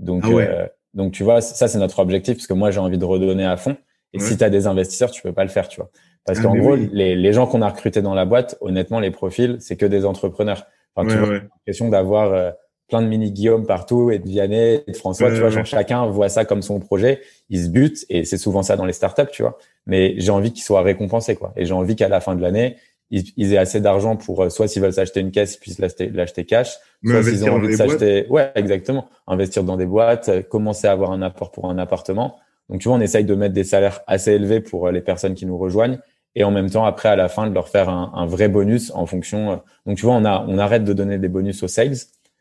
[0.00, 3.04] Donc, ah donc tu vois, ça c'est notre objectif parce que moi j'ai envie de
[3.04, 3.76] redonner à fond.
[4.14, 5.90] Et si tu as des investisseurs, tu peux pas le faire, tu vois.
[6.24, 9.10] Parce ah, qu'en gros, les, les, gens qu'on a recrutés dans la boîte, honnêtement, les
[9.10, 10.66] profils, c'est que des entrepreneurs.
[10.94, 12.50] Enfin, tu vois, l'impression d'avoir euh,
[12.88, 16.06] plein de mini Guillaume partout et de Vianney et de François, tu vois, genre chacun
[16.06, 19.30] voit ça comme son projet, ils se butent et c'est souvent ça dans les startups,
[19.30, 19.58] tu vois.
[19.86, 21.52] Mais j'ai envie qu'ils soient récompensés, quoi.
[21.56, 22.76] Et j'ai envie qu'à la fin de l'année,
[23.10, 26.44] ils, aient assez d'argent pour euh, soit s'ils veulent s'acheter une caisse, ils puissent l'acheter
[26.44, 30.88] cash, soit s'ils ont envie de s'acheter, ouais, exactement, investir dans des boîtes, euh, commencer
[30.88, 32.38] à avoir un apport pour un appartement.
[32.68, 35.34] Donc, tu vois, on essaye de mettre des salaires assez élevés pour euh, les personnes
[35.34, 35.98] qui nous rejoignent
[36.34, 38.92] et en même temps, après, à la fin, de leur faire un, un vrai bonus
[38.94, 39.52] en fonction.
[39.52, 41.96] Euh, donc, tu vois, on, a, on arrête de donner des bonus aux sales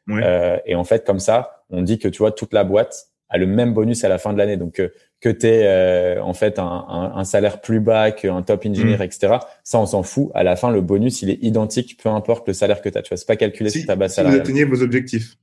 [0.09, 3.37] Euh, et en fait, comme ça, on dit que tu vois toute la boîte a
[3.37, 4.57] le même bonus à la fin de l'année.
[4.57, 8.41] Donc euh, que tu es euh, en fait un, un, un, salaire plus bas qu'un
[8.41, 9.01] top engineer, mm.
[9.01, 9.35] etc.
[9.63, 10.29] Ça, on s'en fout.
[10.33, 13.01] À la fin, le bonus, il est identique, peu importe le salaire que tu as.
[13.01, 14.43] Tu vois, c'est pas calculé si, sur ta base si salariale.
[14.43, 15.35] vous atteignez vos objectifs.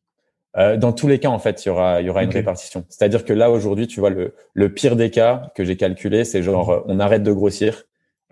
[0.56, 2.84] Euh, dans tous les cas, en fait, il y aura, il y aura une répartition.
[2.88, 6.42] C'est-à-dire que là, aujourd'hui, tu vois, le, le pire des cas que j'ai calculé, c'est
[6.42, 7.84] genre, euh, on arrête de grossir,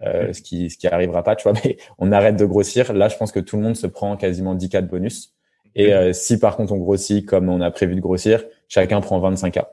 [0.02, 2.92] euh, ce qui, ce qui arrivera pas, tu vois, mais on arrête de grossir.
[2.92, 5.34] Là, je pense que tout le monde se prend quasiment 10 cas de bonus.
[5.74, 9.18] Et euh, si par contre on grossit comme on a prévu de grossir, chacun prend
[9.20, 9.70] 25 cas.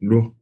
[0.00, 0.32] Lourd.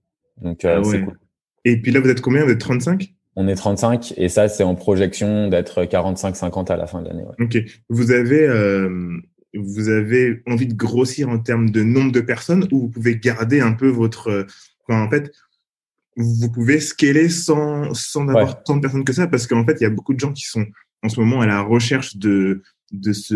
[0.42, 1.04] Donc euh, Ah c'est ouais.
[1.04, 1.18] cool.
[1.64, 2.44] Et puis là, vous êtes combien?
[2.44, 6.87] Vous êtes 35 On est 35 et ça c'est en projection d'être 45-50 à la
[6.87, 7.24] fin de l'année.
[7.24, 7.44] Ouais.
[7.44, 7.59] Ok.
[7.88, 9.16] Vous avez, euh,
[9.55, 13.61] vous avez envie de grossir en termes de nombre de personnes ou vous pouvez garder
[13.61, 14.29] un peu votre.
[14.29, 14.45] euh,
[14.87, 15.33] enfin, en fait,
[16.17, 18.63] vous pouvez scaler sans, sans avoir Ouais.
[18.65, 20.45] tant de personnes que ça parce qu'en fait, il y a beaucoup de gens qui
[20.47, 20.67] sont
[21.03, 23.35] en ce moment à la recherche de, de, ce,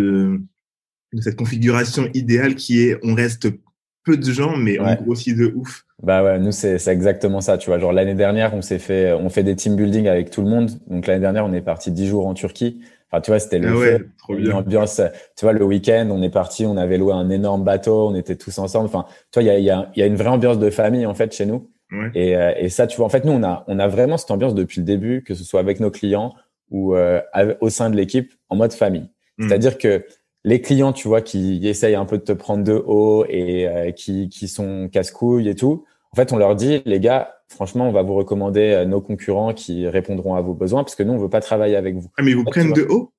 [1.12, 3.48] de cette configuration idéale qui est on reste
[4.04, 4.96] peu de gens, mais Ouais.
[4.98, 5.84] on grossit de ouf.
[6.02, 7.78] Bah ouais, nous c'est c'est exactement ça, tu vois.
[7.78, 10.70] Genre l'année dernière, on s'est fait on fait des team building avec tout le monde.
[10.88, 12.80] Donc l'année dernière, on est parti 10 jours en Turquie.
[13.12, 14.08] Enfin, tu vois, c'était le Ah ouais, feu.
[14.18, 14.56] trop une bien.
[14.56, 15.00] ambiance.
[15.36, 18.36] Tu vois, le week-end, on est parti, on avait loué un énorme bateau, on était
[18.36, 18.86] tous ensemble.
[18.86, 21.04] Enfin, tu vois, il y a, y, a, y a une vraie ambiance de famille
[21.06, 21.68] en fait chez nous.
[21.92, 22.10] Ouais.
[22.14, 24.30] Et, euh, et ça, tu vois, en fait, nous, on a, on a vraiment cette
[24.30, 26.34] ambiance depuis le début, que ce soit avec nos clients
[26.70, 27.20] ou euh,
[27.60, 29.10] au sein de l'équipe, en mode famille.
[29.36, 29.48] Mm.
[29.48, 30.06] C'est-à-dire que
[30.44, 33.90] les clients, tu vois, qui essayent un peu de te prendre de haut et euh,
[33.90, 37.92] qui, qui sont casse-couilles et tout, en fait, on leur dit, les gars, franchement, on
[37.92, 41.18] va vous recommander euh, nos concurrents qui répondront à vos besoins parce que nous, on
[41.18, 42.08] veut pas travailler avec vous.
[42.18, 43.12] Ah, mais ils vous tu prennent de haut?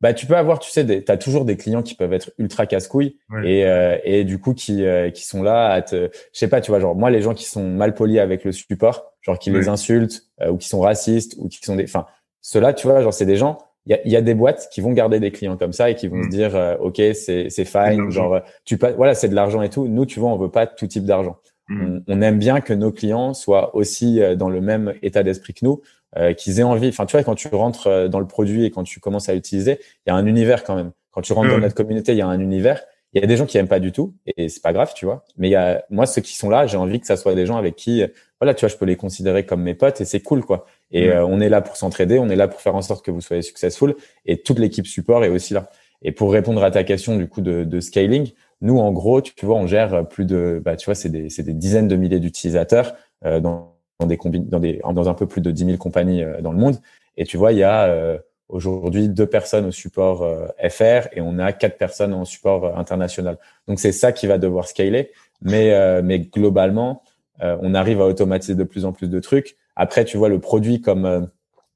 [0.00, 2.66] Bah, tu peux avoir, tu sais, des, t'as toujours des clients qui peuvent être ultra
[2.66, 3.50] casse-couilles Ouais.
[3.50, 6.60] et, euh, et du coup qui, euh, qui sont là à te, je sais pas,
[6.60, 9.50] tu vois, genre moi les gens qui sont mal polis avec le support, genre qui
[9.50, 9.58] Ouais.
[9.58, 12.06] les insultent euh, ou qui sont racistes ou qui sont des, enfin,
[12.42, 13.58] ceux-là, tu vois, genre c'est des gens.
[13.86, 15.94] Il y a, y a des boîtes qui vont garder des clients comme ça et
[15.96, 16.24] qui vont Mm.
[16.24, 19.62] se dire, euh, ok, c'est c'est fine, genre euh, tu pas, voilà, c'est de l'argent
[19.62, 19.88] et tout.
[19.88, 21.38] Nous, tu vois, on veut pas tout type d'argent.
[21.68, 22.00] Mm.
[22.08, 25.54] On, on aime bien que nos clients soient aussi euh, dans le même état d'esprit
[25.54, 25.80] que nous,
[26.16, 26.88] euh, qu'ils aient envie.
[26.88, 29.34] Enfin, tu vois, quand tu rentres euh, dans le produit et quand tu commences à
[29.34, 30.92] l'utiliser, il y a un univers quand même.
[31.10, 31.54] Quand tu rentres Ouais.
[31.54, 32.82] dans notre communauté, il y a un univers.
[33.14, 35.06] Il y a des gens qui aiment pas du tout et c'est pas grave, tu
[35.06, 35.24] vois.
[35.38, 37.46] Mais il y a moi ceux qui sont là, j'ai envie que ça soit des
[37.46, 40.04] gens avec qui, euh, voilà, tu vois, je peux les considérer comme mes potes et
[40.04, 40.66] c'est cool, quoi.
[40.90, 43.10] Et euh, on est là pour s'entraider, on est là pour faire en sorte que
[43.10, 43.94] vous soyez successful
[44.26, 45.70] et toute l'équipe support est aussi là.
[46.02, 49.46] Et pour répondre à ta question du coup de, de scaling, nous en gros, tu
[49.46, 52.20] vois, on gère plus de, bah, tu vois, c'est des, c'est des dizaines de milliers
[52.20, 52.94] d'utilisateurs
[53.24, 56.22] euh, dans, dans des combi- dans des, dans un peu plus de 10 000 compagnies
[56.22, 56.76] euh, dans le monde.
[57.16, 58.18] Et tu vois, il y a euh,
[58.48, 62.74] aujourd'hui deux personnes au support euh, FR et on a quatre personnes en support euh,
[62.76, 63.38] international.
[63.66, 65.10] Donc c'est ça qui va devoir scaler,
[65.42, 67.02] mais euh, mais globalement,
[67.42, 69.56] euh, on arrive à automatiser de plus en plus de trucs.
[69.76, 71.20] Après, tu vois le produit comme euh,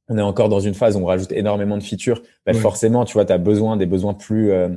[0.09, 2.55] on est encore dans une phase où on rajoute énormément de features, Ouais.
[2.55, 4.69] forcément, tu vois, tu as besoin des besoins plus euh,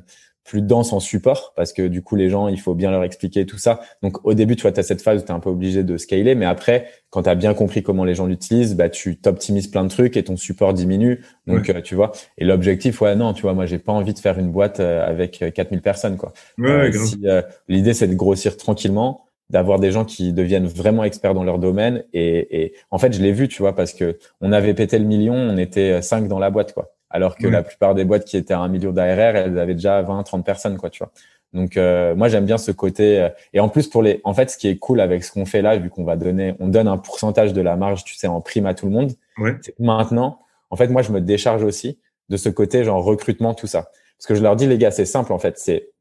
[0.45, 3.45] plus denses en support parce que du coup les gens, il faut bien leur expliquer
[3.45, 3.81] tout ça.
[4.03, 5.83] Donc au début, tu vois, tu as cette phase où tu es un peu obligé
[5.83, 9.17] de scaler, mais après quand tu as bien compris comment les gens l'utilisent, bah tu
[9.17, 11.23] t'optimises plein de trucs et ton support diminue.
[11.47, 14.19] Donc euh, tu vois, et l'objectif ouais non, tu vois, moi j'ai pas envie de
[14.19, 16.31] faire une boîte euh, avec euh, 4000 personnes quoi.
[16.59, 21.03] Ouais, Euh, si, euh, l'idée c'est de grossir tranquillement, d'avoir des gens qui deviennent vraiment
[21.03, 24.17] experts dans leur domaine et, et en fait je l'ai vu tu vois parce que
[24.41, 26.94] on avait pété le million, on était cinq dans la boîte quoi.
[27.09, 30.01] Alors que la plupart des boîtes qui étaient à un million d'ARR, elles avaient déjà
[30.01, 31.11] 20, 30 personnes quoi, tu vois.
[31.55, 34.49] Donc euh, moi j'aime bien ce côté euh, et en plus pour les en fait
[34.49, 36.87] ce qui est cool avec ce qu'on fait là vu qu'on va donner on donne
[36.87, 40.39] un pourcentage de la marge tu sais en prime à tout le monde que maintenant
[40.69, 43.89] en fait moi je me décharge aussi de ce côté genre recrutement tout ça.
[44.17, 45.91] Parce que je leur dis les gars c'est simple en fait c'est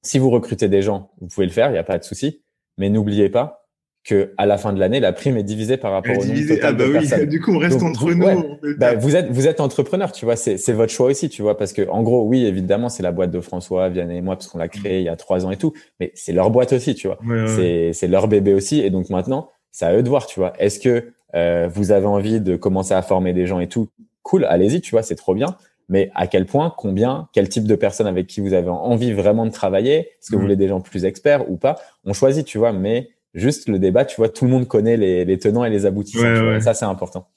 [0.00, 2.42] si vous recrutez des gens vous pouvez le faire il y a pas de souci
[2.78, 3.61] mais n'oubliez pas
[4.04, 6.58] que à la fin de l'année la prime est divisée par rapport au nombre total
[6.64, 8.24] Ah bah de oui, personnes du coup on reste Donc, entre vous- nous.
[8.26, 8.74] ouais.
[8.76, 11.56] bah, vous êtes vous êtes entrepreneur, tu vois, c'est c'est votre choix aussi, tu vois,
[11.56, 14.48] parce que en gros, oui, évidemment, c'est la boîte de François, Vianney et moi, parce
[14.48, 16.94] qu'on l'a créé il y a trois ans et tout, mais c'est leur boîte aussi,
[16.94, 17.46] tu vois, Ouais, ouais.
[17.46, 20.52] c'est c'est leur bébé aussi, et donc maintenant, c'est à eux de voir, tu vois.
[20.58, 23.88] Est-ce que euh, vous avez envie de commencer à former des gens et tout?
[24.22, 25.56] Cool, allez-y, tu vois, c'est trop bien.
[25.88, 29.44] Mais à quel point, combien, quel type de personnes avec qui vous avez envie vraiment
[29.46, 29.94] de travailler?
[29.98, 30.44] Est-ce que vous Mhm.
[30.46, 31.76] voulez des gens plus experts ou pas?
[32.04, 35.24] On choisit, tu vois, mais juste le débat, tu vois, tout le monde connaît les,
[35.24, 36.22] les tenants et les aboutissants.
[36.22, 36.60] Ouais, ouais.
[36.60, 37.28] ça, c'est important.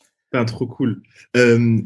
[0.45, 1.01] Trop cool.
[1.37, 1.79] Euh,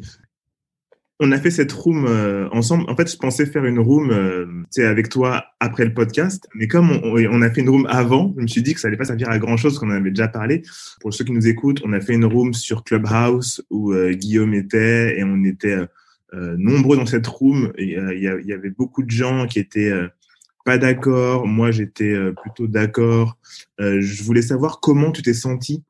[1.19, 2.85] on a fait cette room euh, ensemble.
[2.87, 4.45] En fait, je pensais faire une room euh,
[4.77, 6.47] avec toi après le podcast.
[6.55, 8.87] Mais comme on, on a fait une room avant, je me suis dit que ça
[8.87, 10.63] allait pas servir à grand chose, qu'on en avait déjà parlé.
[11.01, 14.53] Pour ceux qui nous écoutent, on a fait une room sur Clubhouse où euh, Guillaume
[14.53, 15.77] était et on était
[16.31, 17.73] nombreux dans cette room.
[17.79, 19.91] Il y, avait beaucoup de gens qui étaient
[20.65, 21.47] pas d'accord.
[21.47, 23.37] Moi, j'étais euh, plutôt d'accord.
[23.79, 25.83] Euh, je voulais savoir comment tu t'es senti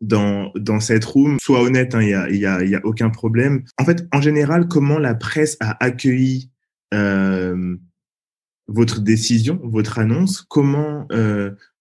[0.00, 1.38] dans, dans cette room.
[1.40, 3.64] Sois honnête, il hein, n'y a, y a, y a aucun problème.
[3.78, 6.50] En fait, en général, comment la presse a accueilli
[6.94, 7.76] euh,
[8.68, 11.06] votre décision, votre annonce, comment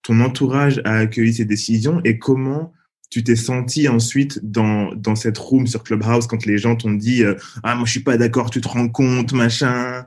[0.01, 2.01] ton entourage a accueilli ces décisions?
[2.03, 2.73] Et comment
[3.12, 7.23] tu t'es senti ensuite dans, dans cette room sur Clubhouse quand les gens t'ont dit
[7.63, 10.05] Ah, moi, je suis pas d'accord, tu te rends compte, machin?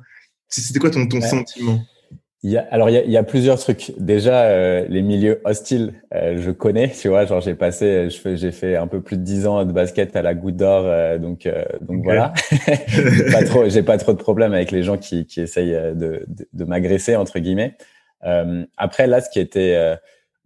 [0.48, 1.82] C'était quoi ton, ton sentiment?
[2.44, 3.92] Il y a, alors il y, a, il y, a, plusieurs trucs.
[3.98, 6.90] Déjà, euh, les milieux hostiles, euh, je connais.
[6.90, 10.16] Tu vois, genre j'ai passé, j'ai fait un peu plus de dix ans de basket
[10.16, 11.48] à la Goutte d'Or, euh, donc
[11.82, 12.32] donc voilà.
[13.32, 16.48] pas trop, j'ai pas trop de problèmes avec les gens qui, qui essayent de, de,
[16.52, 17.76] de m'agresser entre guillemets.
[18.76, 19.96] après là, ce qui était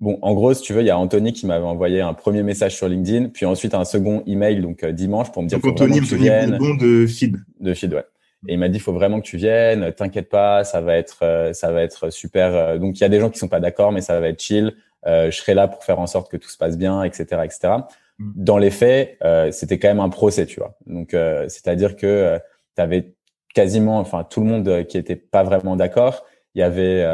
[0.01, 2.43] bon, en gros, si tu veux, il y a Anthony qui m'avait envoyé un premier
[2.43, 5.61] message sur LinkedIn, puis ensuite un second email donc dimanche pour me dire.
[5.61, 7.39] Donc Anthony, Anthony de Feed.
[7.59, 8.05] De Feed, ouais.
[8.49, 11.19] Et il m'a dit, il faut vraiment que tu viennes, t'inquiète pas, ça va être,
[11.23, 12.55] euh, ça va être super.
[12.55, 14.41] Euh, donc il y a des gens qui sont pas d'accord, mais ça va être
[14.41, 14.75] chill.
[15.07, 17.75] Euh, je serai là pour faire en sorte que tout se passe bien, etc., etc.
[18.19, 18.33] Mm.
[18.37, 20.77] Dans les faits, euh, c'était quand même un procès, tu vois.
[20.87, 21.11] Donc
[21.49, 22.39] c'est-à-dire que
[22.77, 23.15] tu avais
[23.55, 26.25] quasiment, enfin tout le monde qui était pas vraiment d'accord.
[26.55, 27.05] Il y avait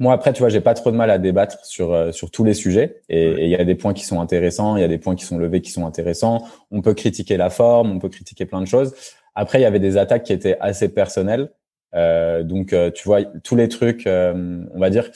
[0.00, 2.54] moi après, tu vois, j'ai pas trop de mal à débattre sur sur tous les
[2.54, 5.16] sujets et il y a des points qui sont intéressants, il y a des points
[5.16, 6.46] qui sont levés qui sont intéressants.
[6.70, 8.94] On peut critiquer la forme, on peut critiquer plein de choses.
[9.38, 11.50] Après, il y avait des attaques qui étaient assez personnelles.
[11.94, 15.08] Euh, donc, euh, tu vois, tous les trucs, euh, on va dire,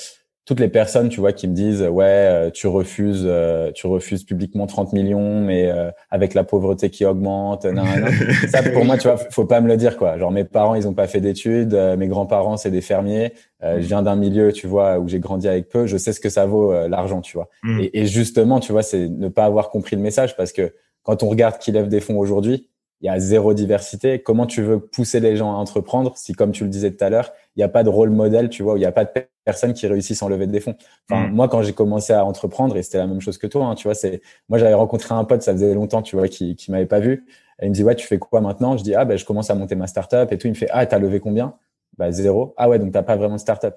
[0.45, 3.29] toutes les personnes, tu vois, qui me disent, ouais, euh, tu refuses,
[3.75, 5.73] tu refuses publiquement 30 millions, mais
[6.09, 8.07] avec la pauvreté qui augmente, non, non.
[8.49, 10.17] ça pour moi, tu vois, faut pas me le dire, quoi.
[10.19, 13.33] Genre, mes parents, ils ont pas fait d'études, mes grands-parents, c'est des fermiers.
[13.61, 15.89] je viens d'un milieu, tu vois, où j'ai grandi avec peu.
[15.89, 17.49] Je sais ce que ça vaut l'argent, tu vois.
[17.65, 17.81] Mm.
[17.81, 21.25] Et, et, justement, tu vois, c'est ne pas avoir compris le message parce que quand
[21.25, 22.69] on regarde qui lève des fonds aujourd'hui,
[23.03, 24.21] il y a zéro diversité.
[24.21, 27.11] Comment tu veux pousser les gens à entreprendre si, comme tu le disais tout à
[27.11, 29.05] l'heure, il n'y a pas de rôle modèle, tu vois, où il n'y a pas
[29.05, 29.11] de
[29.45, 30.77] personnes qui réussissent en levée des fonds.
[31.11, 31.33] Enfin, mm.
[31.33, 33.89] moi, quand j'ai commencé à entreprendre, et c'était la même chose que toi, hein, tu
[33.89, 36.87] vois, c'est, moi, j'avais rencontré un pote, ça faisait longtemps, tu vois, qui, qui m'avait
[36.87, 37.27] pas vu.
[37.61, 38.77] Et il me dit, ouais, tu fais quoi maintenant?
[38.77, 40.47] Je dis, ah, ben, je commence à monter ma startup et tout.
[40.47, 41.55] Il me fait, ah, t'as levé combien?
[41.99, 42.55] Bah, zéro.
[42.57, 43.75] Ah ouais, donc t'as pas vraiment de startup.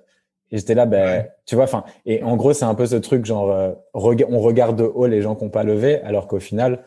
[0.52, 3.26] Et j'étais là, ben, tu vois, enfin, et en gros, c'est un peu ce truc,
[3.26, 6.84] genre, euh, on regarde de haut les gens qui n'ont pas levé, alors qu'au final,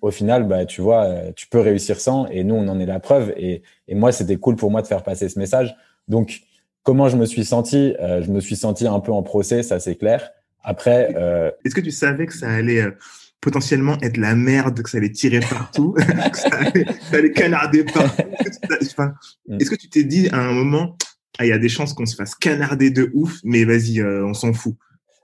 [0.00, 2.26] au final, bah, tu vois, euh, tu peux réussir sans.
[2.28, 3.32] Et nous, on en est la preuve.
[3.36, 5.74] Et, et moi, c'était cool pour moi de faire passer ce message.
[6.08, 6.42] Donc,
[6.82, 9.80] comment je me suis senti euh, Je me suis senti un peu en procès, ça
[9.80, 10.30] c'est clair.
[10.62, 11.50] Après, euh...
[11.64, 12.92] est-ce que tu savais que ça allait euh,
[13.40, 15.92] potentiellement être la merde, que ça allait tirer partout,
[16.32, 18.22] que ça allait, ça allait canarder partout
[19.46, 19.60] mm.
[19.60, 20.96] Est-ce que tu t'es dit à un moment,
[21.38, 24.32] ah, il y a des chances qu'on se fasse canarder de ouf, mais vas-y, on
[24.32, 24.76] s'en fout?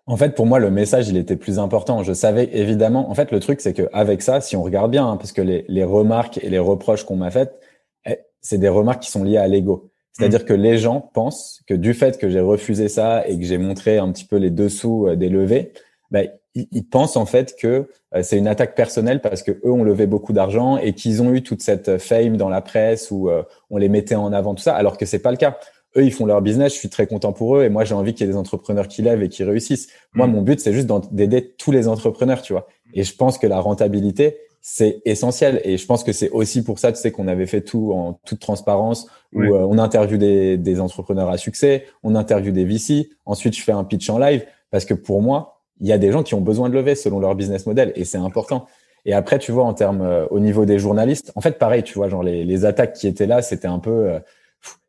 [0.07, 2.03] En fait, pour moi, le message, il était plus important.
[2.03, 3.11] Je savais évidemment.
[3.11, 5.65] En fait, le truc, c'est qu'avec ça, si on regarde bien, hein, parce que les,
[5.69, 7.61] les, remarques et les reproches qu'on m'a faites,
[8.07, 9.91] eh, c'est des remarques qui sont liées à l'ego.
[10.13, 10.45] C'est-à-dire mmh.
[10.45, 13.99] que les gens pensent que du fait que j'ai refusé ça et que j'ai montré
[13.99, 15.73] un petit peu les dessous euh, des levées,
[16.11, 19.85] ben, ils, pensent en fait que euh, c'est une attaque personnelle parce que eux ont
[19.85, 23.45] levé beaucoup d'argent et qu'ils ont eu toute cette fame dans la presse où euh,
[23.71, 25.59] on les mettait en avant tout ça, alors que c'est pas le cas
[25.96, 28.14] eux, ils font leur business, je suis très content pour eux et moi, j'ai envie
[28.14, 29.88] qu'il y ait des entrepreneurs qui lèvent et qui réussissent.
[30.14, 30.33] Moi, mm.
[30.33, 32.68] mon but, c'est juste d'aider tous les entrepreneurs, tu vois.
[32.94, 35.61] Et je pense que la rentabilité, c'est essentiel.
[35.64, 38.20] Et je pense que c'est aussi pour ça, tu sais, qu'on avait fait tout en
[38.24, 43.11] toute transparence, où euh, on interviewe des, des, entrepreneurs à succès, on interviewe des VC,
[43.26, 46.12] ensuite je fais un pitch en live, parce que pour moi, il y a des
[46.12, 48.66] gens qui ont besoin de lever selon leur business model, et c'est important.
[49.07, 51.94] Et après, tu vois, en termes euh, au niveau des journalistes, en fait, pareil, tu
[51.94, 54.20] vois, genre les, les attaques qui étaient là, c'était un peu, euh,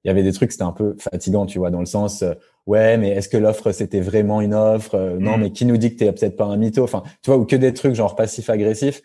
[0.03, 2.33] il y avait des trucs, c'était un peu fatigant, tu vois, dans le sens, euh,
[2.65, 5.41] ouais, mais est-ce que l'offre c'était vraiment une offre euh, Non, mm.
[5.41, 6.83] mais qui nous dit que t'es peut-être pas un mytho?
[6.83, 9.01] Enfin, tu vois, ou que des trucs genre passif-agressif.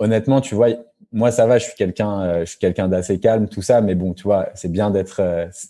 [0.00, 0.68] Honnêtement, tu vois,
[1.12, 3.94] moi ça va, je suis quelqu'un, euh, je suis quelqu'un d'assez calme, tout ça, mais
[3.94, 5.22] bon, tu vois, c'est bien d'être.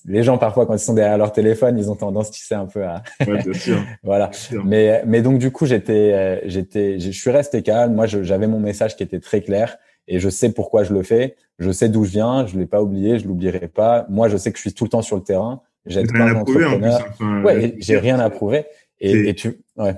[0.07, 2.67] les gens parfois quand ils sont derrière leur téléphone, ils ont tendance, tu sais, un
[2.67, 3.03] peu à.
[3.27, 3.79] ouais, bien sûr.
[4.03, 4.31] voilà.
[4.65, 7.95] Mais mais donc du coup, j'étais, j'étais, je suis resté calme.
[7.95, 11.37] Moi, j'avais mon message qui était très clair et je sais pourquoi je le fais.
[11.59, 14.07] Je sais d'où je viens, je l'ai pas oublié, je l'oublierai pas.
[14.09, 15.63] Moi, je sais que je suis tout le temps sur le terrain.
[15.87, 17.05] J'aide plein d'entrepreneurs.
[17.45, 18.65] ouais, j'ai rien à prouver.
[19.01, 19.95] Et, et, tu, ouais.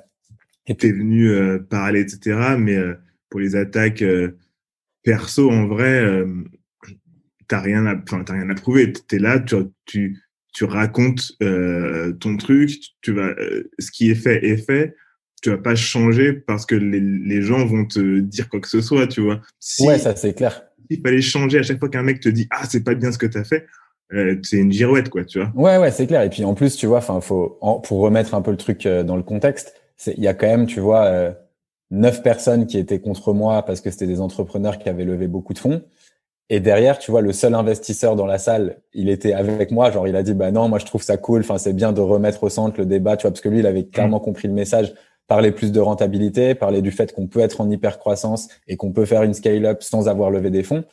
[0.66, 2.57] Et tu es venu euh, parler, etc.
[2.59, 2.95] Mais euh,
[3.31, 4.37] pour les attaques euh,
[5.03, 6.27] perso, en vrai, euh,
[7.49, 8.92] t'as rien à, enfin, t'as rien à prouver.
[8.92, 10.19] T'es là, tu, tu,
[10.53, 13.35] tu racontes ton truc, tu vas,
[13.79, 14.95] ce qui est fait est fait
[15.42, 18.81] tu vas pas changer parce que les, les, gens vont te dire quoi que ce
[18.81, 19.40] soit, tu vois.
[19.81, 20.64] ouais, ça c'est clair.
[20.90, 23.18] Il fallait changer à chaque fois qu'un mec te dit ah c'est pas bien ce
[23.18, 23.66] que tu as fait,
[24.12, 25.53] euh, c'est une girouette quoi, tu vois.
[25.55, 26.22] Ouais ouais c'est clair.
[26.22, 29.03] Et puis en plus tu vois, enfin faut pour remettre un peu le truc euh,
[29.03, 29.75] dans le contexte,
[30.07, 31.33] il y a quand même tu vois euh,
[31.90, 35.55] neuf personnes qui étaient contre moi parce que c'était des entrepreneurs qui avaient levé beaucoup
[35.55, 35.83] de fonds.
[36.49, 39.90] Et derrière, tu vois, le seul investisseur dans la salle, il était avec moi.
[39.90, 41.40] Genre, il a dit, bah non, moi je trouve ça cool.
[41.40, 43.66] Enfin, c'est bien de remettre au centre le débat, tu vois, parce que lui, il
[43.66, 44.22] avait clairement mmh.
[44.22, 44.94] compris le message
[45.26, 48.92] parler plus de rentabilité, parler du fait qu'on peut être en hyper croissance et qu'on
[48.92, 50.84] peut faire une scale-up sans avoir levé des fonds.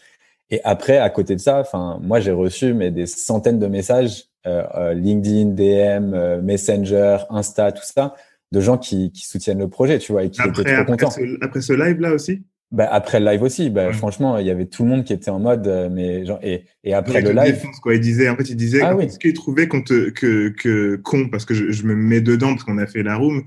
[0.50, 4.26] Et après, à côté de ça, enfin, moi, j'ai reçu mais des centaines de messages
[4.46, 8.14] LinkedIn, DM, Messenger, Insta, tout ça,
[8.52, 11.14] de gens qui, qui soutiennent le projet, tu vois, et qui étaient trop contents.
[11.42, 12.44] après ce live là aussi?
[12.74, 15.30] Bah, après le live aussi, bah, franchement, il y avait tout le monde qui était
[15.30, 17.62] en mode, euh, mais genre, et, et après le live.
[17.84, 17.94] Quoi.
[17.94, 21.30] Il disait, en fait, il disait, ah, est-ce qu'il trouvait qu'on te, que, que, con,
[21.30, 23.44] parce que je, je, me mets dedans, parce qu'on a fait la room,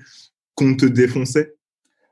[0.56, 1.54] qu'on te défonçait?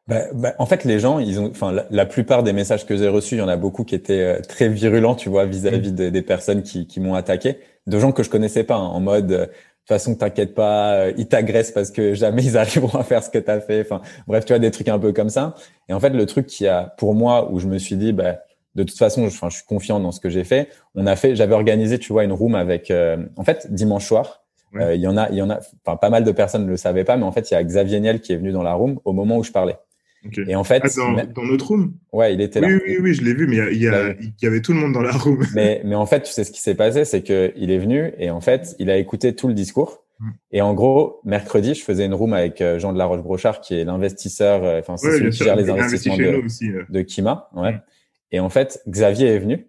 [0.07, 3.09] Bah, bah, en fait, les gens, ils ont, enfin, la, plupart des messages que j'ai
[3.09, 6.11] reçus, il y en a beaucoup qui étaient euh, très virulents, tu vois, vis-à-vis mm.
[6.11, 9.33] des personnes qui, qui m'ont attaqué, de gens que je connaissais pas, hein, en mode,
[9.33, 13.03] euh, de toute façon, t'inquiète pas, euh, ils t'agressent parce que jamais ils arriveront à
[13.03, 13.81] faire ce que tu as fait.
[13.81, 15.55] Enfin, bref, tu vois, des trucs un peu comme ça.
[15.89, 18.39] Et en fait, le truc qui a, pour moi, où je me suis dit, bah,
[18.75, 20.69] de toute façon, je, je suis confiant dans ce que j'ai fait.
[20.95, 24.44] On a fait, j'avais organisé, tu vois, une room avec, euh, en fait, dimanche soir.
[24.77, 26.71] Euh, il y en a, il y en a, enfin, pas mal de personnes ne
[26.71, 28.63] le savaient pas, mais en fait, il y a Xavier Niel qui est venu dans
[28.63, 29.77] la room au moment où je parlais.
[30.47, 31.95] Et en fait, ah, dans, dans, notre room?
[32.13, 32.69] Ouais, il était là.
[32.69, 34.79] Oui, oui, oui, je l'ai vu, mais il y, a, il y, avait tout le
[34.79, 35.45] monde dans la room.
[35.55, 38.13] mais, mais en fait, tu sais ce qui s'est passé, c'est que il est venu
[38.19, 40.03] et en fait, il a écouté tout le discours.
[40.21, 40.31] Mm.
[40.53, 43.79] Et en gros, mercredi, je faisais une room avec euh, Jean de la Roche-Brochard, qui
[43.79, 47.51] est l'investisseur, euh, enfin, c'est celui qui gère les investissements de, de, Kima.
[47.55, 47.73] Ouais.
[47.73, 47.81] Mm.
[48.33, 49.67] Et en fait, Xavier est venu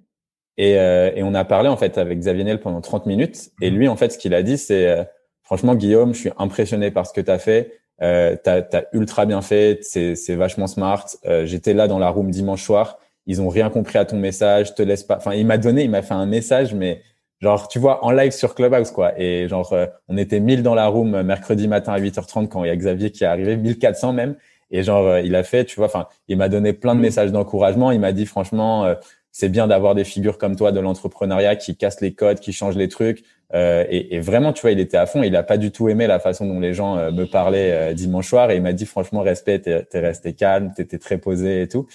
[0.57, 3.51] et, euh, et, on a parlé en fait avec Xavier Niel pendant 30 minutes.
[3.61, 3.75] Et mm.
[3.75, 5.05] lui, en fait, ce qu'il a dit, c'est
[5.43, 7.71] franchement, Guillaume, je suis impressionné par ce que tu as fait.
[8.01, 11.05] Euh, t'as as ultra bien fait, c'est vachement smart.
[11.25, 14.75] Euh, J'étais là dans la room dimanche soir, ils ont rien compris à ton message,
[14.75, 15.17] te laisse pas.
[15.17, 17.01] Enfin, il m'a donné, il m'a fait un message, mais
[17.39, 19.19] genre tu vois en live sur Clubhouse quoi.
[19.19, 22.67] Et genre euh, on était 1000 dans la room mercredi matin à 8h30 quand il
[22.67, 24.35] y a Xavier qui est arrivé, 1400 même.
[24.71, 27.31] Et genre euh, il a fait, tu vois, enfin il m'a donné plein de messages
[27.31, 27.91] d'encouragement.
[27.91, 28.93] Il m'a dit franchement
[29.37, 32.77] c'est bien d'avoir des figures comme toi de l'entrepreneuriat qui cassent les codes, qui changent
[32.77, 33.25] les trucs.
[33.53, 35.23] Euh, et, et, vraiment, tu vois, il était à fond.
[35.23, 37.93] Il a pas du tout aimé la façon dont les gens euh, me parlaient euh,
[37.93, 38.49] dimanche soir.
[38.49, 41.85] Et il m'a dit, franchement, respect, t'es es resté calme, t'étais très posé et tout.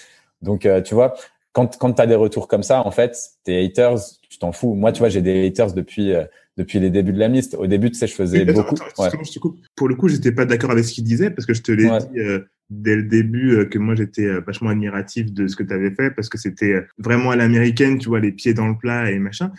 [0.43, 1.15] Donc, tu vois,
[1.51, 3.97] quand, quand tu as des retours comme ça, en fait, tes haters,
[4.29, 4.75] tu t'en fous.
[4.75, 6.13] Moi, tu vois, j'ai des haters depuis
[6.57, 7.55] depuis les débuts de la liste.
[7.55, 8.75] Au début, tu sais, je faisais beaucoup.
[8.99, 9.09] ouais.
[9.23, 9.59] je te coupe.
[9.75, 11.89] Pour le coup, j'étais pas d'accord avec ce qu'il disait parce que je te l'ai
[11.89, 16.09] dit dès le début que moi j'étais vachement admiratif de ce que tu avais fait
[16.09, 19.51] parce que c'était vraiment à l'américaine, tu vois, les pieds dans le plat et machin.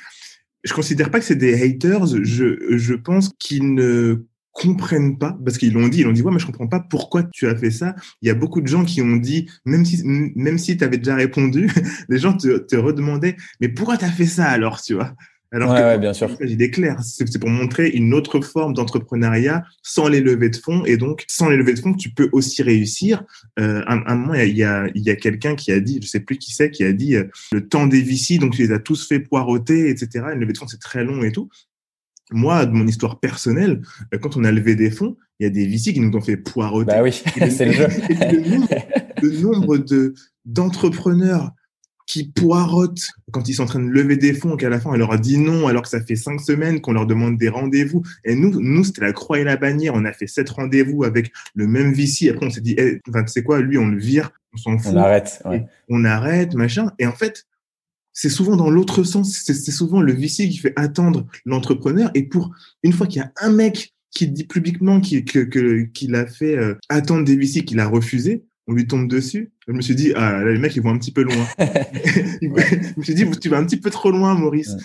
[0.65, 2.07] Je considère pas que c'est des haters.
[2.07, 6.01] Je, je pense qu'ils ne comprennent pas parce qu'ils l'ont dit.
[6.01, 7.95] Ils ont dit ouais mais je comprends pas pourquoi tu as fait ça.
[8.21, 10.99] Il y a beaucoup de gens qui ont dit même si même si tu avais
[10.99, 11.71] déjà répondu
[12.09, 15.15] les gens te, te redemandaient mais pourquoi tu as fait ça alors tu vois?
[15.53, 16.31] Alors que, bien sûr.
[16.41, 20.85] Il est clair, c'est pour montrer une autre forme d'entrepreneuriat sans les levées de fonds.
[20.87, 23.23] Et donc, sans les levées de fonds, tu peux aussi réussir.
[23.59, 26.09] Euh, un, un moment, il y a, il y a quelqu'un qui a dit, je
[26.09, 28.73] sais plus qui c'est, qui a dit euh, le temps des VC, donc tu les
[28.73, 30.25] as tous fait poireauter, etc.
[30.33, 31.51] Une levée de fonds, c'est très long et tout.
[32.31, 33.83] Moi, de mon histoire personnelle,
[34.15, 36.23] euh, quand on a levé des fonds, il y a des VC qui nous ont
[36.23, 36.93] fait poireauter.
[36.93, 37.13] Bah oui,
[37.51, 37.89] c'est le jeu.
[39.23, 41.53] le nombre de d'entrepreneurs
[42.07, 44.97] qui poirotent quand ils sont en train de lever des fonds, qu'à la fin, on
[44.97, 48.03] leur a dit non, alors que ça fait cinq semaines qu'on leur demande des rendez-vous.
[48.25, 49.95] Et nous, nous, c'était la croix et la bannière.
[49.95, 52.31] On a fait sept rendez-vous avec le même VC.
[52.31, 54.79] Après, on s'est dit, eh, enfin, tu sais quoi, lui, on le vire, on s'en
[54.79, 54.93] fout.
[54.95, 55.43] On arrête,
[55.89, 56.93] On arrête, machin.
[56.99, 57.47] Et en fait,
[58.13, 59.43] c'est souvent dans l'autre sens.
[59.45, 62.11] C'est souvent le VC qui fait attendre l'entrepreneur.
[62.15, 62.51] Et pour
[62.83, 66.75] une fois qu'il y a un mec qui dit publiquement qu'il que, a fait euh,
[66.89, 69.53] attendre des VC qu'il a refusé, on lui tombe dessus.
[69.67, 71.47] Je me suis dit, ah, là, les mecs, ils vont un petit peu loin.
[71.59, 74.77] je me suis dit, tu vas un petit peu trop loin, Maurice.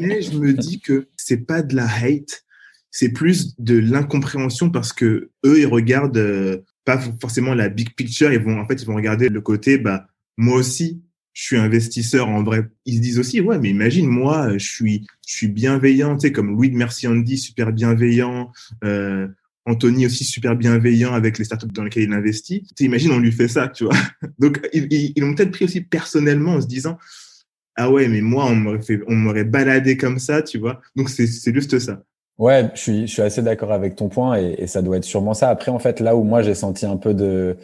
[0.00, 2.44] mais, je me dis que c'est pas de la hate,
[2.90, 8.32] c'est plus de l'incompréhension parce que eux, ils regardent euh, pas forcément la big picture.
[8.32, 11.02] Ils vont, en fait, ils vont regarder le côté, bah, moi aussi,
[11.36, 12.66] je suis investisseur en vrai.
[12.86, 16.32] Ils se disent aussi, ouais, mais imagine, moi, je suis, je suis bienveillant, tu sais,
[16.32, 18.50] comme Louis de Merci Andy, super bienveillant.
[18.84, 19.28] Euh,
[19.66, 22.66] Anthony aussi super bienveillant avec les startups dans lesquelles il investit.
[22.76, 23.96] T'imagines, on lui fait ça, tu vois.
[24.38, 26.96] Donc, ils, ils, ont peut-être pris aussi personnellement en se disant,
[27.76, 30.80] ah ouais, mais moi, on m'aurait baladé comme ça, tu vois.
[30.94, 32.02] Donc, c'est, juste ça.
[32.38, 35.34] Ouais, je suis, je suis assez d'accord avec ton point et, ça doit être sûrement
[35.34, 35.50] ça.
[35.50, 37.56] Après, en fait, là où moi j'ai senti un peu de,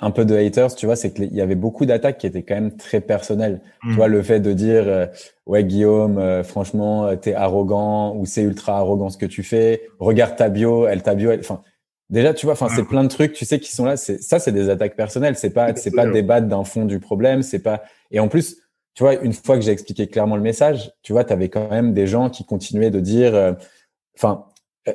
[0.00, 2.54] un peu de haters, tu vois, c'est qu'il y avait beaucoup d'attaques qui étaient quand
[2.54, 3.62] même très personnelles.
[3.82, 3.94] Tu mm.
[3.94, 5.06] vois, le fait de dire, euh,
[5.46, 9.88] ouais, Guillaume, euh, franchement, euh, t'es arrogant ou c'est ultra arrogant ce que tu fais.
[9.98, 11.62] Regarde ta bio, elle ta bio, enfin,
[12.10, 13.96] déjà, tu vois, enfin, c'est plein de trucs, tu sais, qui sont là.
[13.96, 15.36] C'est ça, c'est des attaques personnelles.
[15.36, 17.42] C'est pas, c'est pas débattre d'un fond du problème.
[17.42, 17.82] C'est pas.
[18.10, 18.58] Et en plus,
[18.94, 21.94] tu vois, une fois que j'ai expliqué clairement le message, tu vois, t'avais quand même
[21.94, 23.56] des gens qui continuaient de dire,
[24.14, 24.44] enfin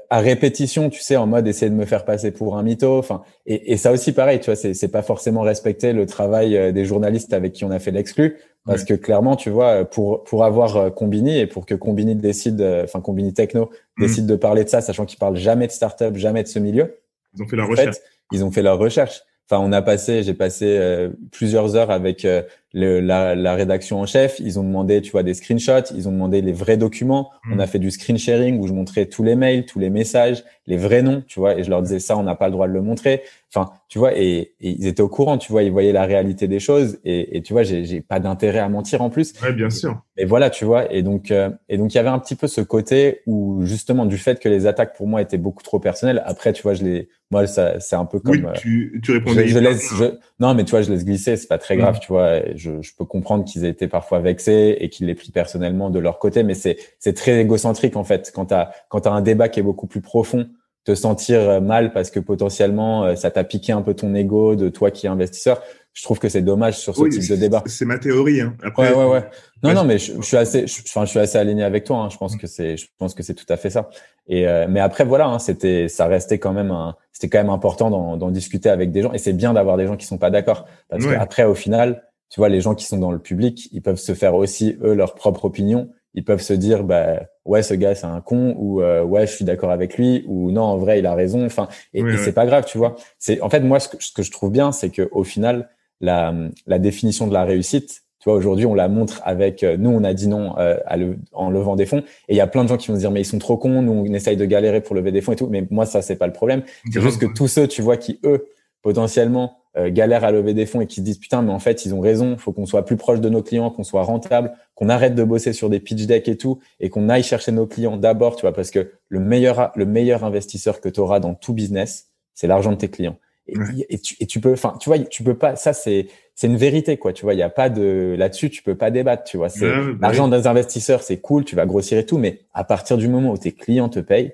[0.09, 2.97] à répétition, tu sais, en mode essayer de me faire passer pour un mytho.
[2.97, 6.71] Enfin, et, et ça aussi, pareil, tu vois, c'est, pas forcément respecter le travail euh,
[6.71, 10.45] des journalistes avec qui on a fait l'exclu, parce que clairement, tu vois, pour pour
[10.45, 14.01] avoir euh, Combini et pour que Combini décide, euh, enfin Combini Techno mmh.
[14.01, 16.99] décide de parler de ça, sachant qu'ils parlent jamais de startup, jamais de ce milieu.
[17.35, 17.97] Ils ont fait leur recherche.
[18.31, 19.23] ils ont fait leur recherche.
[19.49, 22.25] Enfin, on a passé, j'ai passé plusieurs heures avec
[22.73, 26.11] le, la, la, rédaction en chef, ils ont demandé, tu vois, des screenshots, ils ont
[26.11, 27.29] demandé les vrais documents.
[27.51, 27.67] On a mm.
[27.67, 31.01] fait du screen sharing où je montrais tous les mails, tous les messages, les vrais
[31.01, 32.81] noms, tu vois, et je leur disais ça, on n'a pas le droit de le
[32.81, 33.23] montrer.
[33.53, 36.59] Enfin, tu vois, et, ils étaient au courant, tu vois, ils voyaient la réalité des
[36.59, 39.33] choses, et, et tu vois, j'ai pas d'intérêt à mentir en plus.
[39.41, 40.01] Ouais, bien sûr.
[40.15, 42.47] Et, voilà, tu vois, et donc, euh, et donc il y avait un petit peu
[42.47, 46.23] ce côté où justement du fait que les attaques pour moi étaient beaucoup trop personnelles.
[46.25, 48.35] Après, tu vois, je les, moi, ça, c'est un peu comme.
[48.35, 49.47] Oui, tu, tu répondais.
[49.47, 50.03] Je, laisse, je,
[50.39, 52.41] non, mais tu vois, je laisse glisser, c'est pas très grave, tu vois.
[52.55, 55.99] Je, je peux comprendre qu'ils aient été parfois vexés et qu'ils l'aient pris personnellement de
[55.99, 58.31] leur côté, mais c'est, c'est très égocentrique en fait.
[58.33, 60.47] Quand t'as, quand t'as un débat qui est beaucoup plus profond,
[60.83, 64.67] te sentir mal parce que potentiellement euh, ça t'a piqué un peu ton ego de
[64.67, 65.61] toi qui es investisseur
[65.93, 67.63] je trouve que c'est dommage sur ce type de débat.
[67.65, 68.41] C'est ma théorie.
[68.41, 68.55] Hein.
[68.63, 69.29] Après, ouais, ouais, ouais.
[69.61, 71.97] Non, non, mais je, je suis assez, enfin, je, suis assez aligné avec toi.
[71.97, 72.09] Hein.
[72.09, 73.89] Je pense que c'est, je pense que c'est tout à fait ça.
[74.27, 77.49] Et euh, mais après, voilà, hein, c'était, ça restait quand même, un, c'était quand même
[77.49, 79.11] important d'en discuter avec des gens.
[79.11, 82.39] Et c'est bien d'avoir des gens qui sont pas d'accord, parce qu'après, au final, tu
[82.39, 85.13] vois, les gens qui sont dans le public, ils peuvent se faire aussi eux leur
[85.13, 85.89] propre opinion.
[86.13, 89.33] Ils peuvent se dire, bah ouais, ce gars c'est un con, ou euh, ouais, je
[89.33, 91.45] suis d'accord avec lui, ou non, en vrai, il a raison.
[91.45, 92.95] Enfin, et, et c'est pas grave, tu vois.
[93.19, 95.69] C'est en fait moi ce que, ce que je trouve bien, c'est que au final
[95.99, 96.33] la,
[96.67, 98.01] la définition de la réussite.
[98.19, 100.95] Tu vois, aujourd'hui, on la montre avec euh, nous, on a dit non euh, à
[100.95, 102.99] le, en levant des fonds, et il y a plein de gens qui vont se
[102.99, 105.31] dire mais ils sont trop cons, nous on essaye de galérer pour lever des fonds
[105.31, 105.47] et tout.
[105.47, 106.61] Mais moi, ça c'est pas le problème.
[106.93, 108.47] C'est juste que tous ceux, tu vois, qui eux
[108.83, 111.93] potentiellement galèrent à lever des fonds et qui se disent putain, mais en fait ils
[111.93, 115.15] ont raison, faut qu'on soit plus proche de nos clients, qu'on soit rentable, qu'on arrête
[115.15, 118.35] de bosser sur des pitch decks et tout, et qu'on aille chercher nos clients d'abord,
[118.35, 122.09] tu vois, parce que le meilleur le meilleur investisseur que tu auras dans tout business,
[122.33, 123.17] c'est l'argent de tes clients.
[123.47, 125.55] Et, tu, et, tu, peux, enfin, tu vois, tu peux pas.
[125.55, 127.11] Ça, c'est c'est une vérité, quoi.
[127.11, 129.23] Tu vois, il y a pas de là-dessus, tu peux pas débattre.
[129.23, 132.41] Tu vois, c'est bah l'argent des investisseurs, c'est cool, tu vas grossir et tout, mais
[132.53, 134.33] à partir du moment où tes clients te payent,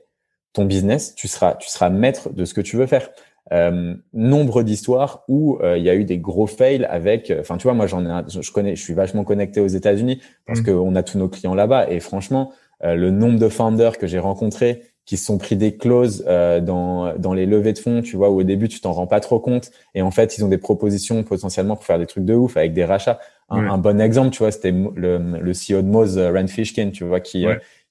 [0.53, 3.09] ton business, tu seras tu seras maître de ce que tu veux faire.
[3.53, 7.31] Euh, nombre d'histoires où euh, il y a eu des gros fails avec.
[7.31, 10.21] Euh, enfin, tu vois, moi, j'en ai, je connais, je suis vachement connecté aux États-Unis
[10.45, 10.65] parce mmh.
[10.65, 12.51] qu'on a tous nos clients là-bas et franchement,
[12.83, 16.59] euh, le nombre de founders que j'ai rencontrés qui se sont pris des clauses euh,
[16.59, 19.21] dans, dans les levées de fonds, tu vois, où au début tu t'en rends pas
[19.21, 22.33] trop compte, et en fait ils ont des propositions potentiellement pour faire des trucs de
[22.33, 23.19] ouf avec des rachats.
[23.49, 27.21] Un, bon exemple, tu vois, c'était le, le CEO de Moz, Rand Fishkin, tu vois,
[27.21, 27.45] qui,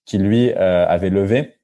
[0.04, 1.55] qui lui avait levé.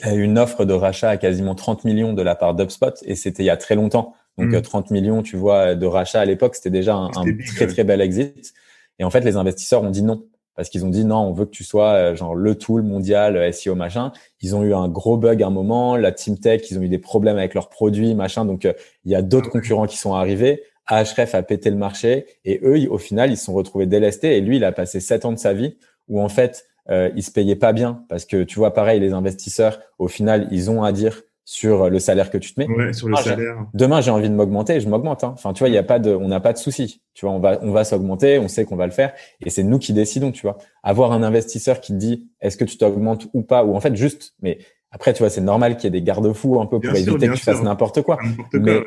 [0.00, 2.94] Il a eu une offre de rachat à quasiment 30 millions de la part d'UpSpot,
[3.04, 4.14] et c'était il y a très longtemps.
[4.38, 4.94] Donc 30 mm.
[4.94, 7.24] millions, tu vois, de rachat à l'époque, c'était déjà un, un
[7.54, 8.54] très très bel exit.
[8.98, 10.24] Et en fait, les investisseurs ont dit non
[10.60, 13.34] parce qu'ils ont dit non, on veut que tu sois euh, genre le tool mondial
[13.38, 14.12] euh, SEO machin.
[14.42, 16.88] Ils ont eu un gros bug à un moment, la team tech, ils ont eu
[16.90, 18.44] des problèmes avec leurs produits machin.
[18.44, 18.74] Donc euh,
[19.06, 20.62] il y a d'autres concurrents qui sont arrivés.
[20.86, 24.36] Ahref a pété le marché et eux, au final, ils se sont retrouvés délestés.
[24.36, 25.78] Et lui, il a passé sept ans de sa vie
[26.08, 29.12] où en fait, euh, il se payait pas bien parce que tu vois, pareil, les
[29.12, 32.68] investisseurs, au final, ils ont à dire sur le salaire que tu te mets.
[32.68, 33.56] Ouais, sur le ah, salaire.
[33.74, 35.24] Demain, j'ai envie de m'augmenter, je m'augmente.
[35.24, 35.32] Hein.
[35.34, 37.02] Enfin, tu vois, il y a pas de, on n'a pas de souci.
[37.12, 39.64] Tu vois, on va, on va s'augmenter, on sait qu'on va le faire, et c'est
[39.64, 40.30] nous qui décidons.
[40.30, 43.74] Tu vois, avoir un investisseur qui te dit, est-ce que tu t'augmentes ou pas, ou
[43.74, 44.58] en fait juste, mais
[44.92, 47.34] après, tu vois, c'est normal qu'il y ait des garde-fous un peu pour éviter que
[47.34, 48.18] tu fasses n'importe quoi.
[48.52, 48.80] Mais,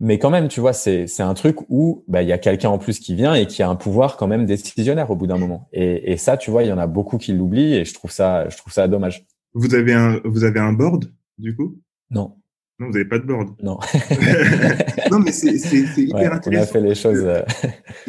[0.00, 2.68] mais quand même, tu vois, c'est c'est un truc où bah il y a quelqu'un
[2.68, 5.38] en plus qui vient et qui a un pouvoir quand même décisionnaire au bout d'un
[5.38, 5.68] moment.
[5.72, 8.10] Et, et ça, tu vois, il y en a beaucoup qui l'oublient et je trouve
[8.10, 9.24] ça, je trouve ça dommage.
[9.54, 11.78] Vous avez un, vous avez un board du coup?
[12.10, 12.36] Non.
[12.78, 13.54] Non, vous n'avez pas de board.
[13.62, 13.78] Non.
[15.10, 15.56] non, mais c'est
[15.96, 16.60] hyper intéressant.
[16.60, 17.24] On a fait les choses.
[17.24, 17.42] Euh,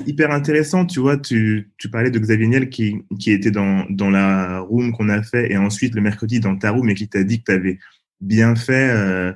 [0.05, 1.17] hyper intéressant, tu vois.
[1.17, 5.23] Tu, tu parlais de Xavier Niel qui, qui était dans, dans la room qu'on a
[5.23, 7.79] fait et ensuite le mercredi dans ta room et qui t'a dit que tu avais
[8.19, 8.89] bien fait.
[8.89, 9.31] Euh,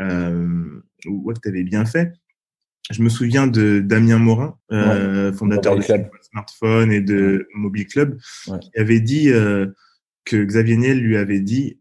[0.00, 2.12] euh, ouais, que tu avais bien fait.
[2.90, 8.70] Je me souviens de Damien Morin, euh, fondateur de Smartphone et de Mobile Club, qui
[8.78, 9.66] avait dit euh,
[10.24, 11.78] que Xavier Niel lui avait dit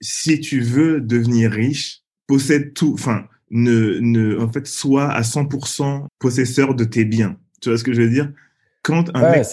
[0.00, 6.06] si tu veux devenir riche, possède tout, enfin, ne, ne, en fait, sois à 100%
[6.18, 7.36] possesseur de tes biens.
[7.60, 8.32] Tu vois ce que je veux dire?
[8.82, 9.44] Quand un mec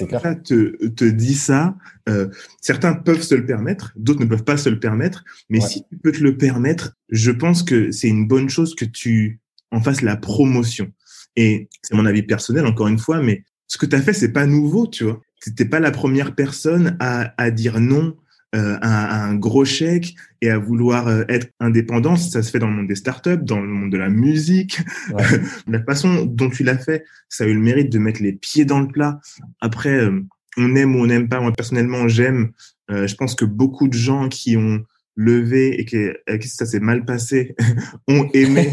[0.43, 1.76] te, te dit ça,
[2.07, 2.30] euh,
[2.61, 5.97] certains peuvent se le permettre, d'autres ne peuvent pas se le permettre, mais si tu
[5.97, 9.39] peux te le permettre, je pense que c'est une bonne chose que tu
[9.71, 10.91] en fasses la promotion.
[11.36, 14.32] Et c'est mon avis personnel, encore une fois, mais ce que tu as fait, c'est
[14.32, 15.19] pas nouveau, tu vois.
[15.55, 18.15] T'es pas la première personne à, à dire non
[18.55, 22.15] euh, un, gros chèque et à vouloir euh, être indépendant.
[22.15, 24.79] Ça se fait dans le monde des startups, dans le monde de la musique.
[25.67, 28.63] la façon dont tu l'as fait, ça a eu le mérite de mettre les pieds
[28.63, 29.19] dans le plat.
[29.59, 30.21] Après, euh,
[30.57, 31.41] on aime ou on n'aime pas.
[31.41, 32.51] Moi, personnellement, j'aime.
[32.89, 34.83] je pense que beaucoup de gens qui ont
[35.17, 37.55] levé et que, qui ça s'est mal passé
[38.07, 38.69] ont aimé,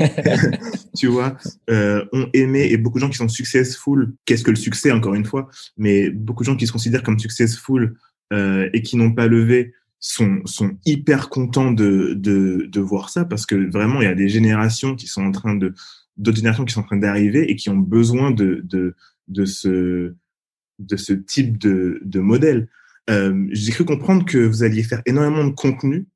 [0.96, 1.36] tu vois,
[1.68, 4.14] ont aimé et beaucoup de gens qui sont successful.
[4.26, 5.48] Qu'est-ce que le succès, encore une fois?
[5.76, 7.96] Mais beaucoup de gens qui se considèrent comme successful
[8.30, 13.46] et qui n'ont pas levé sont, sont hyper contents de, de, de voir ça parce
[13.46, 15.74] que vraiment, il y a des générations qui sont en train de,
[16.16, 18.94] d'autres générations qui sont en train d'arriver et qui ont besoin de, de,
[19.28, 20.14] de ce
[20.78, 22.68] de ce type de, de modèle.
[23.10, 26.06] Euh, J'ai cru comprendre que vous alliez faire énormément de contenu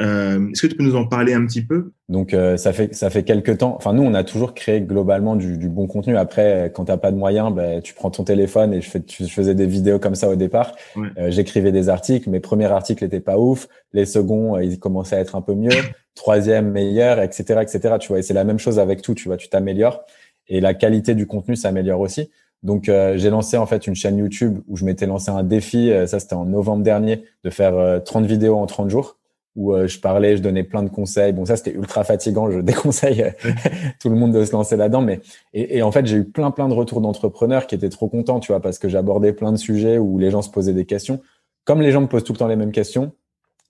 [0.00, 1.92] euh, Est-ce que tu peux nous en parler un petit peu?
[2.08, 3.74] Donc euh, ça fait ça fait quelques temps.
[3.76, 6.16] Enfin nous on a toujours créé globalement du, du bon contenu.
[6.16, 9.26] Après quand t'as pas de moyens, ben, tu prends ton téléphone et je, fais, je
[9.26, 10.74] faisais des vidéos comme ça au départ.
[10.96, 12.30] Euh, J'écrivais des articles.
[12.30, 13.68] Mes premiers articles étaient pas ouf.
[13.92, 15.70] Les seconds euh, ils commençaient à être un peu mieux.
[16.14, 17.60] Troisième meilleur, etc.
[17.62, 17.96] etc.
[18.00, 19.14] Tu vois et c'est la même chose avec tout.
[19.14, 20.04] Tu vois tu t'améliores
[20.48, 22.30] et la qualité du contenu s'améliore aussi.
[22.62, 25.92] Donc euh, j'ai lancé en fait une chaîne YouTube où je m'étais lancé un défi.
[26.06, 29.18] ça c'était en novembre dernier de faire 30 vidéos en 30 jours
[29.54, 31.32] où euh, je parlais, je donnais plein de conseils.
[31.32, 32.50] Bon, ça, c'était ultra fatigant.
[32.50, 33.30] Je déconseille euh,
[34.00, 35.02] tout le monde de se lancer là-dedans.
[35.02, 35.20] Mais
[35.52, 38.40] et, et, en fait, j'ai eu plein, plein de retours d'entrepreneurs qui étaient trop contents,
[38.40, 41.20] tu vois, parce que j'abordais plein de sujets où les gens se posaient des questions.
[41.64, 43.12] Comme les gens me posent tout le temps les mêmes questions,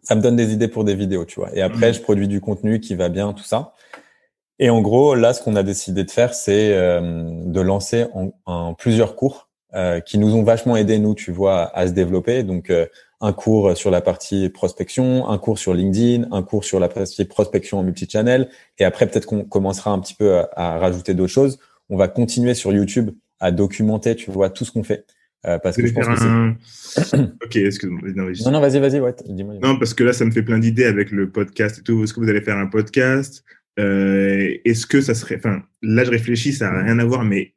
[0.03, 1.55] ça me donne des idées pour des vidéos, tu vois.
[1.55, 1.95] Et après, mmh.
[1.95, 3.75] je produis du contenu qui va bien, tout ça.
[4.59, 8.31] Et en gros, là, ce qu'on a décidé de faire, c'est euh, de lancer en,
[8.47, 12.43] en plusieurs cours euh, qui nous ont vachement aidé, nous, tu vois, à se développer.
[12.43, 12.71] Donc,
[13.23, 17.25] un cours sur la partie prospection, un cours sur LinkedIn, un cours sur la partie
[17.25, 18.51] prospection en multichannel.
[18.79, 21.59] Et après, peut-être qu'on commencera un petit peu à, rajouter d'autres choses.
[21.89, 25.07] On va continuer sur YouTube à documenter, tu vois, tout ce qu'on fait.
[25.47, 28.01] Euh, parce que je pense que ok, excuse-moi.
[28.15, 29.55] Non, non, vas-y, vas-y, ouais, dis-moi.
[29.63, 32.03] Non, parce que là, ça me fait plein d'idées avec le podcast et tout.
[32.03, 33.45] Est-ce que vous allez faire un podcast?
[33.79, 37.55] Euh, Est-ce que ça serait, enfin, là, je réfléchis, ça n'a rien à voir, mais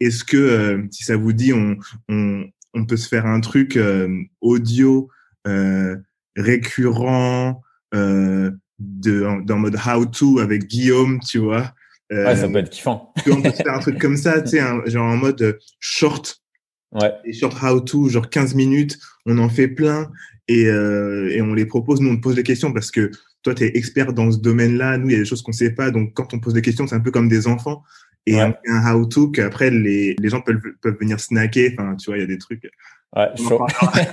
[0.00, 1.76] est-ce que euh, si ça vous dit, on,
[2.08, 2.44] on,
[2.76, 5.08] on peut se faire un truc euh, audio
[5.48, 5.96] euh,
[6.36, 7.62] récurrent
[7.94, 11.72] euh, de dans mode how to avec Guillaume, tu vois.
[12.10, 13.12] ouais, ça peut être kiffant.
[13.30, 16.42] on peut se faire un truc comme ça, tu sais, genre en mode short.
[16.92, 17.12] Ouais.
[17.32, 20.10] Short how to, genre 15 minutes, on en fait plein
[20.46, 22.00] et, et on les propose.
[22.00, 23.10] Nous, on te pose des questions parce que
[23.42, 24.98] toi, tu es expert dans ce domaine-là.
[24.98, 25.90] Nous, il y a des choses qu'on sait pas.
[25.90, 27.82] Donc, quand on pose des questions, c'est un peu comme des enfants
[28.26, 31.74] et un, how-to qu'après les, les gens peuvent, peuvent venir snacker.
[31.78, 32.68] Enfin, tu vois, il y a des trucs.
[33.14, 33.64] Ouais, chaud.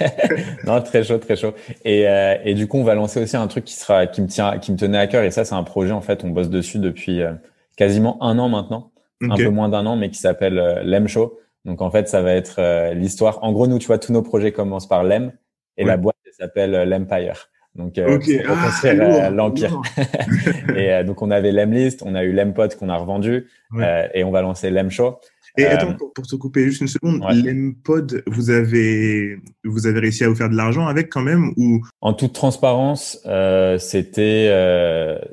[0.66, 1.54] non, très chaud, très chaud.
[1.84, 4.28] Et, euh, et du coup, on va lancer aussi un truc qui sera, qui me
[4.28, 5.24] tient, qui me tenait à cœur.
[5.24, 7.34] Et ça, c'est un projet, en fait, on bosse dessus depuis euh,
[7.76, 8.92] quasiment un an maintenant.
[9.22, 11.40] Un peu moins d'un an, mais qui s'appelle euh, Lem Show.
[11.64, 13.42] Donc, en fait, ça va être euh, l'histoire.
[13.42, 15.32] En gros, nous, tu vois, tous nos projets commencent par Lem
[15.78, 17.50] et la boîte s'appelle l'Empire.
[17.76, 19.82] Donc, euh, pour ah, euh, l'empire.
[20.76, 23.48] et euh, donc, on avait l'Emlist, on a eu l'Empod qu'on a revendu
[23.80, 25.18] euh, et on va lancer l'Emshow.
[25.56, 30.24] Et attends, pour, pour, te couper juste une seconde, l'Empod, vous avez, vous avez réussi
[30.24, 31.82] à vous faire de l'argent avec quand même ou?
[32.02, 33.20] En toute transparence,
[33.78, 34.52] c'était,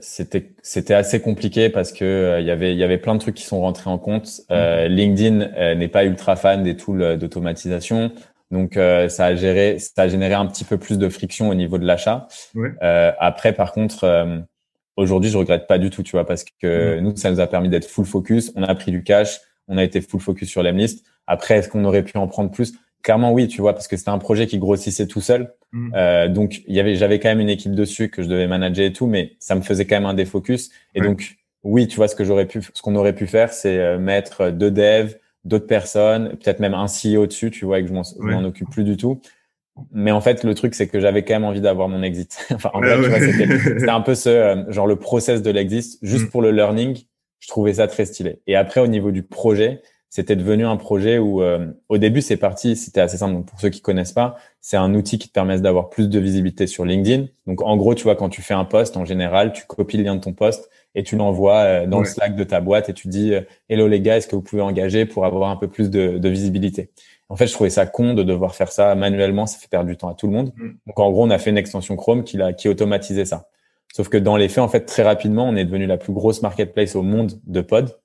[0.01, 3.35] c'était, c'était assez compliqué parce que il y avait, il y avait plein de trucs
[3.35, 4.43] qui sont rentrés en compte.
[4.51, 4.87] Mm.
[4.89, 8.13] LinkedIn n'est pas ultra fan des tools d'automatisation.
[8.51, 11.55] Donc euh, ça a géré, ça a généré un petit peu plus de friction au
[11.55, 12.27] niveau de l'achat.
[12.57, 14.39] Euh, après, par contre, euh,
[14.97, 17.69] aujourd'hui, je regrette pas du tout, tu vois, parce que nous, ça nous a permis
[17.69, 18.53] d'être full focus.
[18.57, 21.05] On a pris du cash, on a été full focus sur l'Emlist.
[21.27, 22.75] Après, est-ce qu'on aurait pu en prendre plus?
[23.03, 25.55] Clairement, oui, tu vois, parce que c'était un projet qui grossissait tout seul.
[25.73, 25.93] Mm.
[25.95, 28.85] Euh, donc, il y avait, j'avais quand même une équipe dessus que je devais manager
[28.85, 30.71] et tout, mais ça me faisait quand même un défocus.
[30.97, 33.97] Et donc, oui, tu vois, ce que j'aurais pu, ce qu'on aurait pu faire, c'est
[33.97, 35.15] mettre deux devs
[35.45, 38.85] d'autres personnes, peut-être même un CEO dessus, tu vois, et que je m'en occupe plus
[38.85, 39.21] du tout.
[39.93, 42.47] Mais en fait, le truc, c'est que j'avais quand même envie d'avoir mon exit.
[42.55, 46.31] enfin, en fait, c'était un peu ce, euh, genre le process de l'exit, juste mm.
[46.31, 47.05] pour le learning.
[47.39, 48.41] Je trouvais ça très stylé.
[48.47, 49.81] Et après, au niveau du projet,
[50.11, 53.35] c'était devenu un projet où, euh, au début, c'est parti, c'était assez simple.
[53.35, 56.19] Donc, pour ceux qui connaissent pas, c'est un outil qui te permet d'avoir plus de
[56.19, 57.27] visibilité sur LinkedIn.
[57.47, 60.03] Donc, en gros, tu vois, quand tu fais un post, en général, tu copies le
[60.03, 62.95] lien de ton post et tu l'envoies euh, dans le Slack de ta boîte et
[62.95, 65.69] tu dis euh, Hello les gars, est-ce que vous pouvez engager pour avoir un peu
[65.69, 66.91] plus de, de, visibilité?
[67.29, 69.97] En fait, je trouvais ça con de devoir faire ça manuellement, ça fait perdre du
[69.97, 70.53] temps à tout le monde.
[70.57, 70.69] Mm.
[70.87, 73.49] Donc en gros, on a fait une extension Chrome qui, a, qui automatisait ça.
[73.95, 76.43] Sauf que dans les faits, en fait, très rapidement, on est devenu la plus grosse
[76.43, 77.99] marketplace au monde de pod.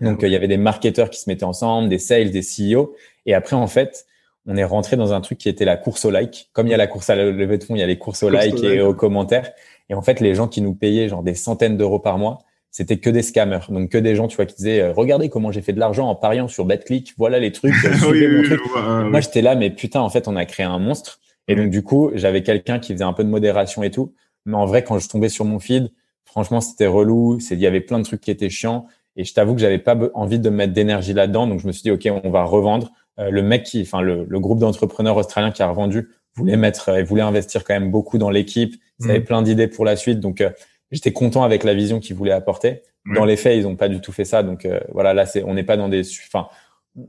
[0.00, 2.94] Donc, ah il y avait des marketeurs qui se mettaient ensemble, des sales, des CEO.
[3.26, 4.06] Et après, en fait,
[4.46, 6.50] on est rentré dans un truc qui était la course au like.
[6.52, 7.98] Comme il y a la course à la levée de fonds, il y a les
[7.98, 9.52] courses au like et aux commentaires.
[9.90, 12.38] Et en fait, les gens qui nous payaient genre des centaines d'euros par mois,
[12.70, 13.66] c'était que des scammers.
[13.68, 16.08] Donc que des gens, tu vois, qui disaient euh, regardez comment j'ai fait de l'argent
[16.08, 17.74] en pariant sur BetClick, voilà les trucs.
[19.10, 21.20] Moi, j'étais là, mais putain, en fait, on a créé un monstre.
[21.48, 24.14] Et donc du coup, j'avais quelqu'un qui faisait un peu de modération et tout.
[24.46, 25.90] Mais en vrai, quand je tombais sur mon feed,
[26.24, 27.40] franchement, c'était relou.
[27.40, 28.86] C'est, il y avait plein de trucs qui étaient chiants.
[29.16, 31.48] Et je t'avoue que j'avais pas envie de mettre d'énergie là-dedans.
[31.48, 32.92] Donc je me suis dit ok, on va revendre.
[33.18, 37.02] Euh, le mec qui, enfin le, groupe d'entrepreneurs australiens qui a revendu voulait mettre, et
[37.02, 38.74] voulait investir quand même beaucoup dans l'équipe.
[39.00, 39.24] Ils avaient mm.
[39.24, 40.20] plein d'idées pour la suite.
[40.20, 40.50] Donc euh,
[40.90, 42.82] j'étais content avec la vision qu'ils voulaient apporter.
[43.14, 44.42] Dans les faits, ils n'ont pas du tout fait ça.
[44.42, 46.48] Donc euh, voilà, là, c'est, on n'est pas dans des, enfin,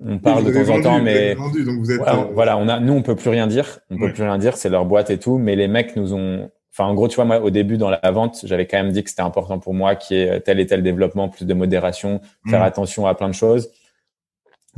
[0.05, 1.97] on parle de temps en temps, mais vendu, donc vous êtes...
[1.97, 3.79] voilà, voilà, on a, nous, on peut plus rien dire.
[3.89, 4.55] On peut plus rien dire.
[4.55, 5.37] C'est leur boîte et tout.
[5.37, 8.11] Mais les mecs nous ont, enfin, en gros, tu vois, moi, au début, dans la
[8.11, 10.65] vente, j'avais quand même dit que c'était important pour moi qu'il y ait tel et
[10.65, 13.69] tel développement, plus de modération, faire attention à plein de choses.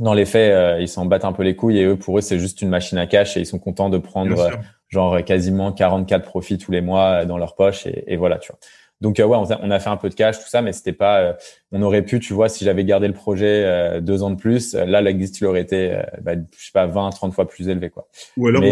[0.00, 2.38] Dans les faits, ils s'en battent un peu les couilles et eux, pour eux, c'est
[2.38, 4.50] juste une machine à cash et ils sont contents de prendre
[4.88, 8.58] genre quasiment 44 profits tous les mois dans leur poche et, et voilà, tu vois.
[9.00, 11.36] Donc ouais, on a, fait un peu de cash, tout ça, mais c'était pas.
[11.72, 15.02] on aurait pu, tu vois, si j'avais gardé le projet deux ans de plus, là
[15.02, 18.08] l'exit il aurait été, bah, je sais pas, 20, 30 fois plus élevé quoi.
[18.38, 18.62] Ou alors,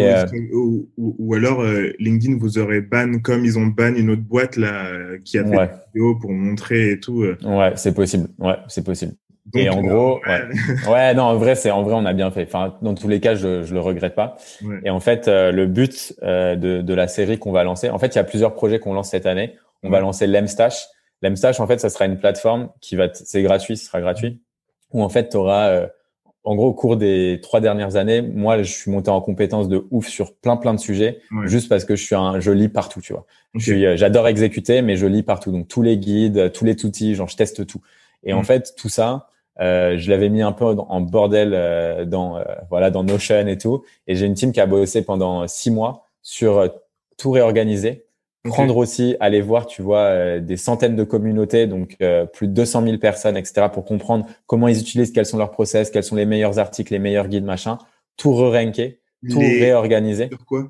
[0.53, 1.63] ou, ou, alors
[1.99, 4.87] LinkedIn vous aurait ban comme ils ont ban une autre boîte là
[5.23, 5.67] qui a fait ouais.
[5.67, 7.25] des vidéos pour montrer et tout.
[7.45, 8.29] Ouais, c'est possible.
[8.39, 9.13] Ouais, c'est possible
[9.55, 10.91] et en gros, ouais.
[10.91, 11.15] ouais.
[11.15, 12.45] non, en vrai, c'est en vrai, on a bien fait.
[12.45, 14.37] Enfin, dans tous les cas, je, je le regrette pas.
[14.85, 17.99] Et en fait, euh, le but euh, de, de la série qu'on va lancer, en
[17.99, 19.57] fait, il y a plusieurs projets qu'on lance cette année.
[19.83, 20.87] On va lancer l'Emstash.
[21.23, 24.41] L'Emstash, en fait, ça sera une plateforme qui va, c'est gratuit, ce sera gratuit,
[24.93, 25.87] où en fait, tu auras, euh,
[26.45, 29.85] en gros, au cours des trois dernières années, moi, je suis monté en compétence de
[29.91, 33.01] ouf sur plein, plein de sujets, juste parce que je suis un, je lis partout,
[33.01, 33.27] tu vois.
[33.97, 35.51] J'adore exécuter, mais je lis partout.
[35.51, 37.81] Donc tous les guides, tous les outils, genre je teste tout.
[38.25, 39.29] Et en fait, tout ça,
[39.61, 43.59] euh, je l'avais mis un peu en bordel euh, dans euh, voilà dans Notion et
[43.59, 43.85] tout.
[44.07, 46.69] Et j'ai une team qui a bossé pendant six mois sur euh,
[47.19, 48.07] tout réorganiser,
[48.45, 51.99] prendre aussi, aller voir, tu vois, des centaines de communautés, donc
[52.33, 55.91] plus de 200 000 personnes, etc., pour comprendre comment ils utilisent, quels sont leurs process,
[55.91, 57.79] quels sont les meilleurs articles, les meilleurs guides, machin,
[58.17, 58.99] tout re-ranker,
[59.31, 60.29] tout réorganiser.
[60.29, 60.65] Sur quoi?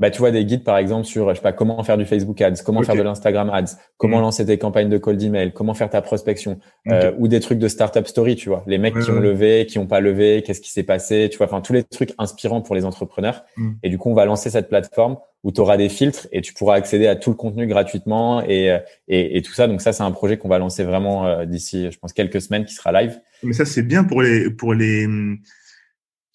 [0.00, 2.40] Bah, tu vois des guides par exemple sur je sais pas comment faire du Facebook
[2.40, 4.22] Ads, comment faire de l'Instagram Ads, comment mm.
[4.22, 7.68] lancer des campagnes de cold email, comment faire ta prospection euh, ou des trucs de
[7.68, 10.70] startup story, tu vois, les mecs qui ont levé, qui ont pas levé, qu'est-ce qui
[10.70, 13.44] s'est passé, tu vois, enfin tous les trucs inspirants pour les entrepreneurs.
[13.56, 13.72] Mm.
[13.82, 16.52] Et du coup, on va lancer cette plateforme où tu auras des filtres et tu
[16.52, 18.78] pourras accéder à tout le contenu gratuitement et, euh,
[19.08, 19.66] et, et tout ça.
[19.66, 22.64] Donc ça, c'est un projet qu'on va lancer vraiment euh, d'ici, je pense, quelques semaines
[22.64, 23.20] qui sera live.
[23.42, 25.06] Mais ça, c'est bien pour les pour les.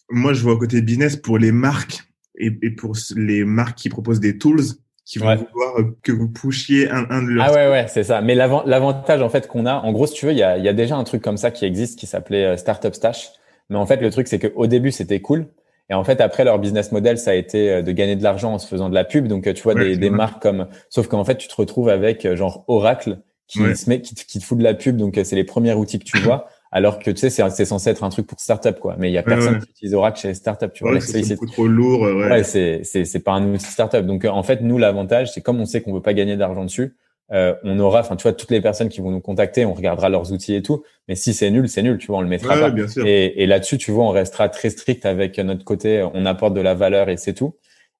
[0.09, 2.03] Moi, je vois côté business pour les marques
[2.35, 4.61] et, et, pour les marques qui proposent des tools
[5.05, 7.45] qui vont vouloir que vous pushiez un, un de leurs.
[7.45, 8.21] Ah ouais, ouais, c'est ça.
[8.21, 10.69] Mais l'avantage en fait qu'on a, en gros, si tu veux, il y a, y
[10.69, 13.31] a, déjà un truc comme ça qui existe qui s'appelait euh, Startup Stash.
[13.69, 15.47] Mais en fait, le truc, c'est qu'au début, c'était cool.
[15.89, 18.53] Et en fait, après, leur business model, ça a été euh, de gagner de l'argent
[18.53, 19.27] en se faisant de la pub.
[19.27, 22.33] Donc, euh, tu vois, des, des marques comme, sauf qu'en fait, tu te retrouves avec
[22.35, 24.95] genre Oracle qui, se met, qui, qui, te fout de la pub.
[24.95, 28.03] Donc, c'est les premiers outils que tu vois alors que tu sais c'est censé être
[28.03, 28.95] un truc pour startup quoi.
[28.97, 30.99] Mais il y a personne qui utilise Oracle chez les startups tu vois.
[30.99, 34.05] C'est beaucoup trop lourd ouais, ouais c'est c'est c'est pas un outil startup.
[34.05, 36.65] Donc euh, en fait nous l'avantage c'est comme on sait qu'on veut pas gagner d'argent
[36.65, 36.95] dessus
[37.31, 40.09] euh, on aura enfin tu vois toutes les personnes qui vont nous contacter on regardera
[40.09, 40.83] leurs outils et tout.
[41.07, 42.69] Mais si c'est nul c'est nul tu vois on le mettra pas.
[42.71, 43.05] bien sûr.
[43.05, 46.61] et, et là-dessus tu vois on restera très strict avec notre côté on apporte de
[46.61, 47.55] la valeur et c'est tout.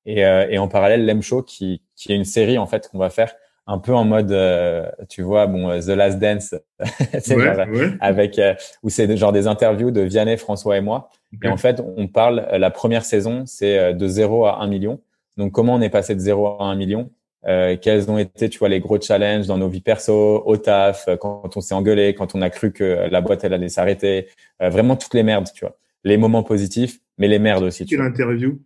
[0.07, 3.11] Et, euh, et en parallèle l'M-Show qui qui est une série en fait qu'on va
[3.11, 3.36] faire
[3.66, 6.55] un peu en mode, euh, tu vois, bon, euh, The Last Dance,
[8.01, 11.09] avec euh, où c'est genre des interviews de Vianney, François et moi.
[11.43, 14.99] Et en fait, on parle la première saison, c'est de 0 à 1 million.
[15.38, 17.09] Donc, comment on est passé de 0 à 1 million?
[17.47, 21.09] Euh, Quels ont été, tu vois, les gros challenges dans nos vies perso, au taf,
[21.20, 24.28] quand on s'est engueulé, quand on a cru que la boîte elle allait s'arrêter,
[24.59, 25.76] vraiment toutes les merdes, tu vois.
[26.03, 27.86] Les moments positifs, mais les merdes aussi.
[27.86, 28.59] Qui l'interview?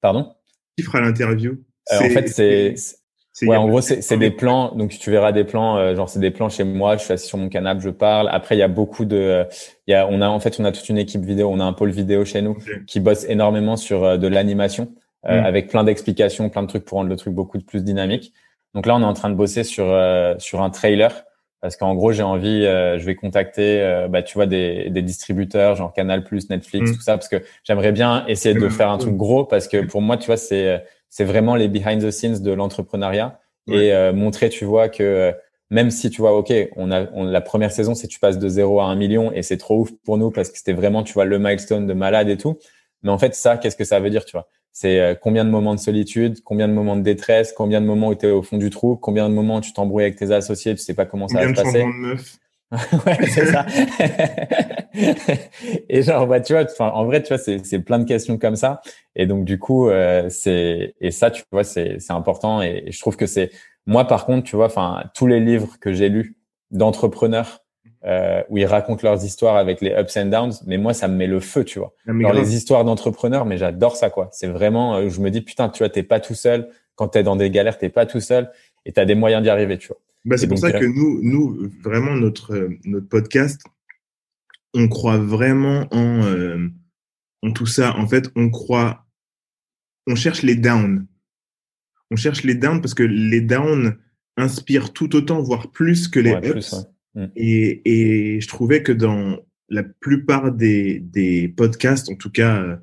[0.00, 0.32] Pardon?
[0.76, 1.56] Qui fera l'interview?
[1.90, 2.74] En fait, c'est
[3.42, 4.74] Ouais, en gros, c'est des plans.
[4.76, 5.76] Donc, tu verras des plans.
[5.76, 6.96] Euh, genre, c'est des plans chez moi.
[6.96, 8.28] Je suis assis sur mon canapé, je parle.
[8.30, 9.44] Après, il y a beaucoup de.
[9.88, 11.50] Il y a, on a en fait, on a toute une équipe vidéo.
[11.52, 12.56] On a un pôle vidéo chez nous
[12.86, 14.92] qui bosse énormément sur euh, de l'animation,
[15.26, 15.44] euh, mm.
[15.44, 18.32] avec plein d'explications, plein de trucs pour rendre le truc beaucoup plus dynamique.
[18.74, 19.86] Donc là, on est en train de bosser sur
[20.38, 21.24] sur un trailer
[21.60, 22.62] parce qu'en gros, j'ai envie.
[22.62, 26.94] je vais contacter, bah, tu vois, des, des distributeurs genre Canal+, Netflix, mm.
[26.94, 30.02] tout ça, parce que j'aimerais bien essayer de faire un truc gros parce que pour
[30.02, 30.82] moi, tu vois, c'est
[31.14, 33.38] c'est vraiment les behind the scenes de l'entrepreneuriat
[33.68, 35.32] et euh, montrer, tu vois, que euh,
[35.70, 38.80] même si tu vois, ok, on a la première saison, c'est tu passes de 0
[38.80, 41.24] à 1 million et c'est trop ouf pour nous parce que c'était vraiment, tu vois,
[41.24, 42.58] le milestone de malade et tout.
[43.04, 44.48] Mais en fait, ça, qu'est-ce que ça veut dire, tu vois?
[44.72, 48.08] C'est euh, combien de moments de solitude, combien de moments de détresse, combien de moments
[48.08, 50.32] où tu es au fond du trou, combien de moments où tu t'embrouilles avec tes
[50.32, 51.84] associés, tu sais pas comment ça va se passer.
[53.06, 53.66] ouais, c'est ça.
[55.88, 58.38] et genre, bah, tu vois, enfin, en vrai, tu vois, c'est, c'est plein de questions
[58.38, 58.80] comme ça.
[59.16, 62.62] Et donc, du coup, euh, c'est, et ça, tu vois, c'est, c'est important.
[62.62, 63.50] Et, je trouve que c'est,
[63.86, 66.36] moi, par contre, tu vois, enfin, tous les livres que j'ai lus
[66.70, 67.60] d'entrepreneurs,
[68.04, 71.16] euh, où ils racontent leurs histoires avec les ups and downs, mais moi, ça me
[71.16, 71.94] met le feu, tu vois.
[72.06, 74.28] Dans les histoires d'entrepreneurs, mais j'adore ça, quoi.
[74.32, 76.68] C'est vraiment, euh, je me dis, putain, tu vois, t'es pas tout seul.
[76.96, 78.50] Quand t'es dans des galères, t'es pas tout seul
[78.84, 79.98] et t'as des moyens d'y arriver, tu vois.
[80.24, 83.62] Bah, c'est pour ça que nous, nous, vraiment, notre, notre podcast,
[84.72, 86.68] on croit vraiment en, euh,
[87.42, 87.94] en tout ça.
[87.96, 89.06] En fait, on croit,
[90.06, 91.06] on cherche les downs.
[92.10, 93.98] On cherche les downs parce que les downs
[94.36, 96.74] inspirent tout autant, voire plus que les ups.
[97.14, 97.26] Mm.
[97.36, 97.82] et,
[98.36, 102.76] et, je trouvais que dans la plupart des, des podcasts, en tout cas euh,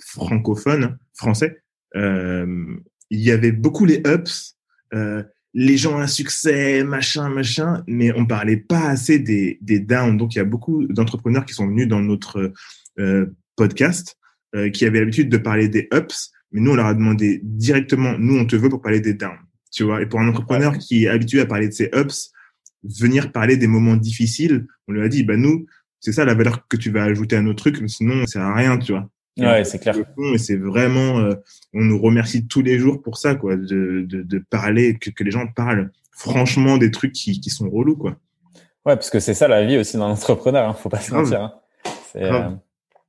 [0.00, 1.62] francophones, français,
[1.94, 2.76] euh,
[3.10, 4.56] il y avait beaucoup les ups,
[4.94, 5.22] euh,
[5.54, 10.16] les gens ont un succès, machin, machin, mais on parlait pas assez des, des downs.
[10.16, 12.52] Donc, il y a beaucoup d'entrepreneurs qui sont venus dans notre
[12.98, 13.26] euh,
[13.56, 14.16] podcast
[14.54, 18.16] euh, qui avaient l'habitude de parler des ups, mais nous, on leur a demandé directement,
[18.18, 19.38] nous, on te veut pour parler des downs.
[19.72, 22.30] Tu vois, et pour un entrepreneur qui est habitué à parler de ses ups,
[22.84, 25.66] venir parler des moments difficiles, on lui a dit, bah nous,
[26.00, 28.42] c'est ça la valeur que tu vas ajouter à nos trucs, mais sinon, ça sert
[28.42, 29.10] à rien, tu vois.
[29.38, 29.96] Ouais, c'est clair.
[30.32, 31.34] Et c'est vraiment, euh,
[31.74, 35.24] on nous remercie tous les jours pour ça, quoi, de, de, de parler, que, que,
[35.24, 38.16] les gens parlent franchement des trucs qui, qui sont relous, quoi.
[38.86, 41.42] Ouais, parce que c'est ça la vie aussi d'un entrepreneur, hein, faut pas se mentir.
[41.42, 41.52] Hein.
[42.16, 42.50] Euh...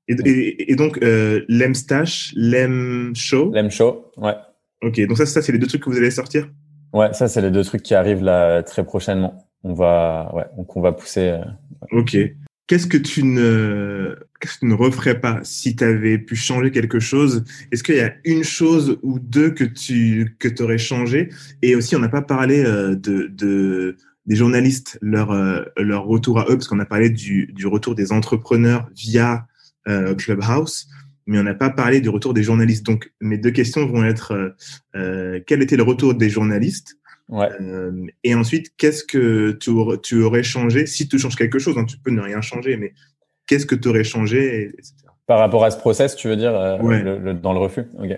[0.10, 3.52] Et, et, et, donc, euh, l'Em Stash, l'Em Show.
[3.54, 4.36] L'Em Show, ouais.
[4.82, 6.50] Ok, donc ça, ça c'est les deux trucs que vous allez sortir?
[6.94, 9.48] Ouais, ça, c'est les deux trucs qui arrivent là très prochainement.
[9.64, 11.30] On va, ouais, donc on va pousser.
[11.30, 11.44] Euh,
[11.92, 12.18] ok.
[12.68, 16.70] Qu'est-ce que tu ne, qu'est-ce que tu ne referais pas si tu avais pu changer
[16.72, 17.46] quelque chose?
[17.72, 21.30] Est-ce qu'il y a une chose ou deux que tu que aurais changé?
[21.62, 23.96] Et aussi, on n'a pas parlé euh, de, de
[24.26, 27.96] des journalistes, leur euh, leur retour à eux, parce qu'on a parlé du, du retour
[27.96, 29.48] des entrepreneurs via
[29.88, 30.90] euh, Clubhouse,
[31.26, 32.86] mais on n'a pas parlé du retour des journalistes.
[32.86, 34.56] Donc, mes deux questions vont être
[34.96, 36.98] euh, quel était le retour des journalistes?
[37.30, 37.50] Ouais.
[37.62, 37.92] Euh,
[38.24, 41.86] et ensuite, qu'est-ce que tu, aurais, tu aurais changé si tu changes quelque chose hein,
[41.86, 42.94] Tu peux ne rien changer, mais
[43.48, 44.94] qu'est-ce que tu aurais changé etc.
[45.26, 47.02] Par rapport à ce process, tu veux dire, euh, Ouais.
[47.04, 47.84] le- le- dans le refus?
[48.02, 48.18] Ok.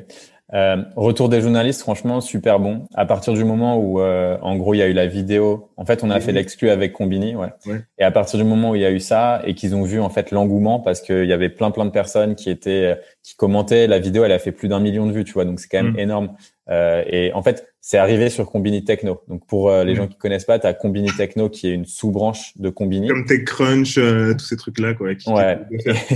[0.53, 2.86] Euh, retour des journalistes, franchement, super bon.
[2.95, 5.70] À partir du moment où, euh, en gros, il y a eu la vidéo.
[5.78, 7.49] En fait, on a fait l'exclu avec Combini, ouais.
[7.68, 7.82] Ouais.
[7.99, 9.99] Et à partir du moment où il y a eu ça et qu'ils ont vu
[9.99, 13.86] en fait l'engouement, parce qu'il y avait plein plein de personnes qui étaient qui commentaient,
[13.86, 15.45] la vidéo, elle a fait plus d'un million de vues, tu vois.
[15.45, 15.99] Donc c'est quand même Mhm.
[15.99, 16.36] énorme.
[16.72, 19.22] Et en fait, c'est arrivé sur Combini Techno.
[19.28, 21.86] Donc pour euh, les gens qui connaissent pas, tu as Combini Techno qui est une
[21.86, 23.08] sous-branche de Combini.
[23.08, 25.16] Comme TechCrunch, euh, tous ces trucs-là, quoi.
[25.16, 25.60] Qui, Ouais.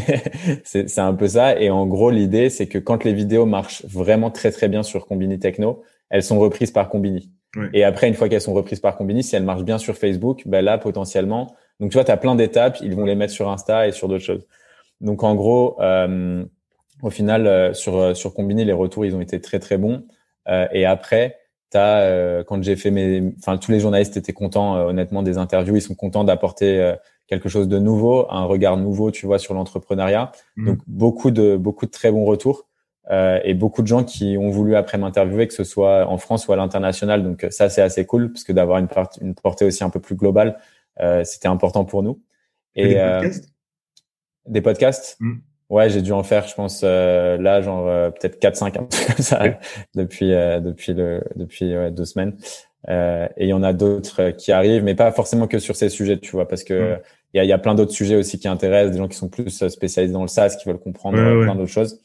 [0.63, 1.59] c'est c'est un peu ça.
[1.59, 5.05] Et en gros, l'idée, c'est que quand les vidéos marchent vraiment très très bien sur
[5.05, 7.31] Combini Techno, elles sont reprises par Combini.
[7.55, 7.69] Ouais.
[7.73, 10.43] Et après, une fois qu'elles sont reprises par Combini, si elles marchent bien sur Facebook,
[10.45, 11.55] ben là, potentiellement.
[11.79, 12.79] Donc, tu vois, tu as plein d'étapes.
[12.81, 14.45] Ils vont les mettre sur Insta et sur d'autres choses.
[15.01, 16.43] Donc, en gros, euh,
[17.01, 20.05] au final, euh, sur, euh, sur Combini, les retours, ils ont été très très bons.
[20.47, 21.37] Euh, et après,
[21.73, 25.39] T'as, euh, quand j'ai fait mes, enfin tous les journalistes étaient contents euh, honnêtement des
[25.39, 26.95] interviews, ils sont contents d'apporter euh,
[27.25, 30.31] quelque chose de nouveau, un regard nouveau, tu vois, sur l'entrepreneuriat.
[30.55, 30.65] Mhm.
[30.67, 32.67] Donc beaucoup de beaucoup de très bons retours
[33.09, 36.47] euh, et beaucoup de gens qui ont voulu après m'interviewer, que ce soit en France
[36.47, 37.23] ou à l'international.
[37.23, 38.87] Donc ça c'est assez cool parce que d'avoir une,
[39.19, 40.59] une portée aussi un peu plus globale,
[40.99, 42.21] euh, c'était important pour nous.
[42.75, 43.49] Et des euh, podcasts?
[44.45, 45.17] des podcasts.
[45.19, 45.41] Mhm.
[45.69, 49.07] Ouais, j'ai dû en faire, je pense, euh, là, genre euh, peut-être 4-5, un truc
[49.07, 49.41] comme ça,
[49.95, 52.35] depuis euh, depuis le depuis ouais, deux semaines.
[52.89, 55.75] Euh, et il y en a d'autres euh, qui arrivent, mais pas forcément que sur
[55.75, 56.99] ces sujets, tu vois, parce que Mhm.
[57.33, 59.29] il y, a, y a plein d'autres sujets aussi qui intéressent, des gens qui sont
[59.29, 61.99] plus euh, spécialisés dans le SaaS, qui veulent comprendre plein d'autres choses.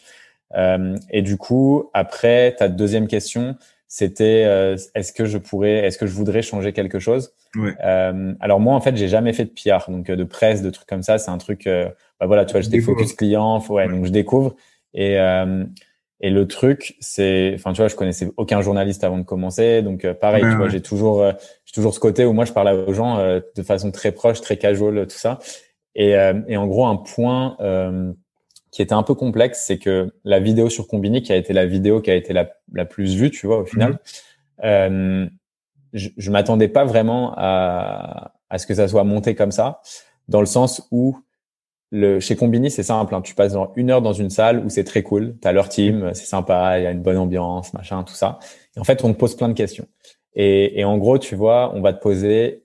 [0.57, 3.57] Euh, et du coup, après, ta deuxième question,
[3.89, 7.74] c'était euh, est-ce que je pourrais, est-ce que je voudrais changer quelque chose Ouais.
[7.82, 10.70] Euh, Alors moi, en fait, j'ai jamais fait de PR, donc euh, de presse, de
[10.70, 11.16] trucs comme ça.
[11.18, 11.89] C'est un truc, euh,
[12.20, 13.93] bah voilà, tu vois, j'étais focus client, faut- ouais, Ouais.
[13.93, 14.55] donc je découvre.
[14.95, 15.64] Et euh,
[16.20, 20.05] et le truc, c'est, enfin, tu vois, je connaissais aucun journaliste avant de commencer, donc
[20.05, 21.32] euh, pareil, tu vois, j'ai toujours, euh,
[21.64, 24.41] j'ai toujours ce côté où moi je parle aux gens euh, de façon très proche,
[24.41, 25.39] très casual, tout ça.
[25.95, 28.12] Et, euh, et en gros, un point euh,
[28.71, 31.66] qui était un peu complexe, c'est que la vidéo sur Combini, qui a été la
[31.66, 33.99] vidéo qui a été la, la plus vue, tu vois, au final,
[34.64, 35.27] euh,
[35.93, 39.81] je, je m'attendais pas vraiment à, à ce que ça soit monté comme ça,
[40.29, 41.19] dans le sens où
[41.91, 43.14] le, chez Combini, c'est simple.
[43.14, 45.37] Hein, tu passes une heure dans une salle où c'est très cool.
[45.41, 48.39] Tu as leur team, c'est sympa, il y a une bonne ambiance, machin, tout ça.
[48.77, 49.87] Et en fait, on te pose plein de questions.
[50.35, 52.64] Et, et en gros, tu vois, on va te poser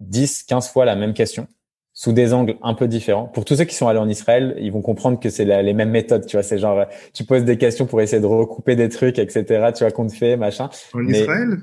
[0.00, 1.48] 10, 15 fois la même question
[1.94, 3.26] sous des angles un peu différents.
[3.26, 5.90] Pour tous ceux qui sont allés en Israël, ils vont comprendre que c'est les mêmes
[5.90, 6.26] méthodes.
[6.26, 9.72] Tu vois, c'est genre, tu poses des questions pour essayer de recouper des trucs, etc.
[9.72, 10.70] Tu vois, qu'on te fait, machin.
[10.94, 11.58] En Mais- Israël?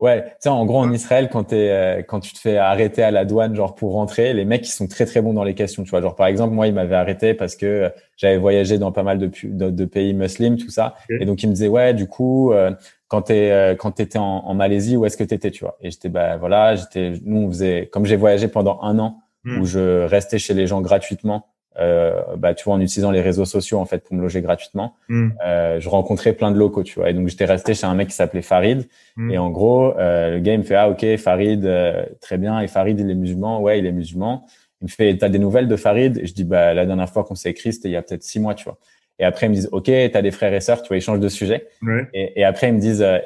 [0.00, 3.04] Ouais, tu sais, en gros, en Israël, quand t'es, euh, quand tu te fais arrêter
[3.04, 5.54] à la douane, genre pour rentrer, les mecs, ils sont très très bons dans les
[5.54, 6.00] questions, tu vois.
[6.00, 9.18] Genre, par exemple, moi, ils m'avaient arrêté parce que euh, j'avais voyagé dans pas mal
[9.18, 10.96] de, pu- de, de pays musulmans, tout ça.
[11.20, 12.72] Et donc, ils me disaient, ouais, du coup, euh,
[13.06, 15.76] quand t'es, euh, quand t'étais en, en Malaisie, où est-ce que t'étais, tu vois?
[15.80, 19.60] Et j'étais, bah voilà, j'étais, nous, on faisait, comme j'ai voyagé pendant un an, Hmm.
[19.60, 21.46] où je restais chez les gens gratuitement,
[21.80, 24.94] euh, bah, tu vois, en utilisant les réseaux sociaux, en fait, pour me loger gratuitement.
[25.08, 25.30] Hmm.
[25.44, 27.10] Euh, je rencontrais plein de locaux, tu vois.
[27.10, 28.86] Et donc, j'étais resté chez un mec qui s'appelait Farid.
[29.16, 29.30] Hmm.
[29.30, 32.60] Et en gros, euh, le gars, il me fait, ah, ok, Farid, euh, très bien.
[32.60, 33.60] Et Farid, il est musulman.
[33.60, 34.44] Ouais, il est musulman.
[34.80, 36.18] Il me fait, t'as des nouvelles de Farid?
[36.18, 38.22] Et je dis, bah, la dernière fois qu'on s'est écrit, c'était il y a peut-être
[38.22, 38.78] six mois, tu vois.
[39.18, 41.20] Et après, ils me disent, ok, t'as des frères et sœurs, tu vois, ils changent
[41.20, 41.68] de sujet.
[42.12, 43.18] Et, et après, ils me disent, euh,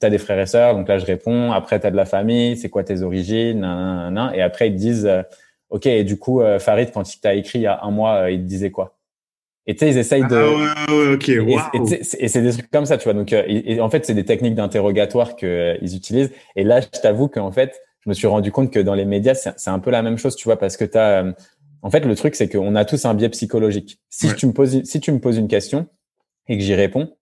[0.00, 0.74] t'as des frères et sœurs?
[0.74, 1.52] Donc là, je réponds.
[1.52, 2.56] Après, t'as de la famille.
[2.56, 3.60] C'est quoi tes origines?
[3.60, 4.34] Nan, nan, nan, nan.
[4.34, 5.22] Et après, ils te disent, euh,
[5.72, 8.22] ok, et du coup, euh, Farid, quand il t'a écrit il y a un mois,
[8.22, 8.96] euh, il te disait quoi?
[9.66, 10.36] Et tu sais, ils essayent de.
[10.36, 11.86] Ah ouais, ok, wow.
[11.88, 13.14] Et, c'est des trucs comme ça, tu vois.
[13.14, 16.32] Donc, et, en fait, c'est des techniques d'interrogatoire qu'ils utilisent.
[16.56, 19.34] Et là, je t'avoue qu'en fait, je me suis rendu compte que dans les médias,
[19.34, 21.24] c'est un peu la même chose, tu vois, parce que tu as.
[21.82, 24.00] En fait, le truc, c'est qu'on a tous un biais psychologique.
[24.10, 25.86] Si tu me poses, si tu me poses une question
[26.48, 27.14] et que j'y réponds,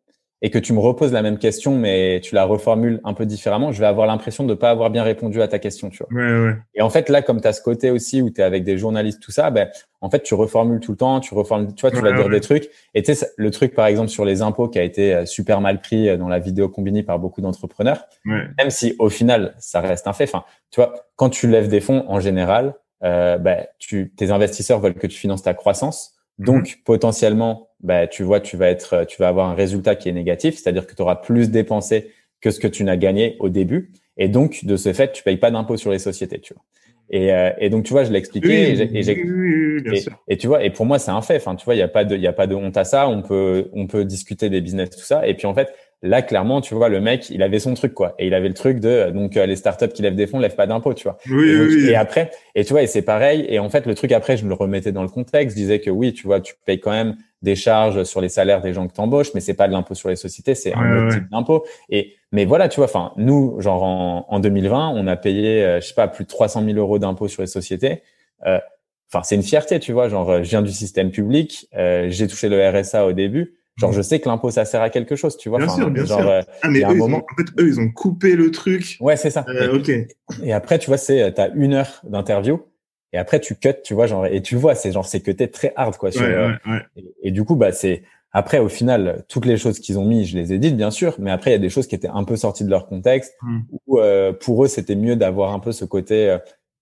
[0.43, 3.73] et que tu me reposes la même question, mais tu la reformules un peu différemment,
[3.73, 6.09] je vais avoir l'impression de ne pas avoir bien répondu à ta question, tu vois.
[6.13, 6.57] Ouais, ouais.
[6.75, 8.79] Et en fait, là, comme tu as ce côté aussi où tu es avec des
[8.79, 9.69] journalistes, tout ça, ben,
[10.01, 12.41] en fait, tu reformules tout le temps, tu reformules, tu vois, tu vas dire des
[12.41, 12.71] trucs.
[12.95, 15.61] Et tu sais, le truc, par exemple, sur les impôts qui a été euh, super
[15.61, 19.81] mal pris euh, dans la vidéo combinée par beaucoup d'entrepreneurs, même si au final, ça
[19.81, 20.25] reste un fait.
[20.25, 24.81] Enfin, tu vois, quand tu lèves des fonds, en général, euh, ben, tu, tes investisseurs
[24.81, 26.15] veulent que tu finances ta croissance.
[26.39, 26.83] Donc, mhm.
[26.85, 30.57] potentiellement, bah, tu vois, tu vas être, tu vas avoir un résultat qui est négatif,
[30.57, 32.11] c'est-à-dire que tu auras plus dépensé
[32.41, 33.91] que ce que tu n'as gagné au début.
[34.17, 36.63] Et donc, de ce fait, tu payes pas d'impôt sur les sociétés, tu vois.
[37.13, 38.73] Et, euh, et donc, tu vois, je l'ai expliqué.
[38.73, 39.03] et,
[40.29, 41.37] et, tu vois, et pour moi, c'est un fait.
[41.37, 42.85] Enfin, tu vois, il y a pas de, il y a pas de honte à
[42.85, 43.09] ça.
[43.09, 45.27] On peut, on peut discuter des business, tout ça.
[45.27, 48.15] Et puis, en fait, Là, clairement, tu vois, le mec, il avait son truc, quoi.
[48.19, 50.55] Et il avait le truc de, donc, euh, les startups qui lèvent des fonds lèvent
[50.55, 51.19] pas d'impôts, tu vois.
[51.31, 53.45] Oui, et, oui, et après, et tu vois, et c'est pareil.
[53.51, 55.55] Et en fait, le truc après, je me le remettais dans le contexte.
[55.59, 58.61] Je disais que oui, tu vois, tu payes quand même des charges sur les salaires
[58.61, 61.17] des gens que t'embauches, mais c'est pas de l'impôt sur les sociétés, c'est un autre
[61.17, 61.65] type d'impôt.
[61.89, 65.81] Et, mais voilà, tu vois, enfin, nous, genre, en, en 2020, on a payé, euh,
[65.81, 68.03] je sais pas, plus de 300 000 euros d'impôts sur les sociétés.
[68.47, 68.59] Euh,
[69.13, 70.09] Enfin, c'est une fierté, tu vois.
[70.09, 73.57] Genre, je viens du système public, euh, j'ai touché le RSA au début.
[73.77, 75.59] Genre, je sais que l'impôt, ça sert à quelque chose, tu vois.
[75.59, 76.29] Bien sûr, bien sûr.
[76.29, 77.17] Euh, ah, mais eux, un moment...
[77.19, 78.99] en fait, eux, ils ont coupé le truc.
[79.01, 79.45] Ouais, c'est ça.
[79.49, 79.91] Euh, ok.
[80.45, 82.61] Et après, tu vois, c'est, t'as une heure d'interview.
[83.13, 85.49] Et après, tu cut, tu vois, genre, et tu vois, c'est genre, c'est que t'es
[85.49, 86.13] très hard, quoi.
[86.13, 87.05] Sur, ouais, ouais, ouais.
[87.23, 88.03] Et, du coup, bah, c'est,
[88.33, 91.17] après, au final, toutes les choses qu'ils ont mis, je les ai dites, bien sûr,
[91.19, 93.35] mais après, il y a des choses qui étaient un peu sorties de leur contexte,
[93.43, 93.61] hmm.
[93.87, 96.37] où euh, pour eux, c'était mieux d'avoir un peu ce côté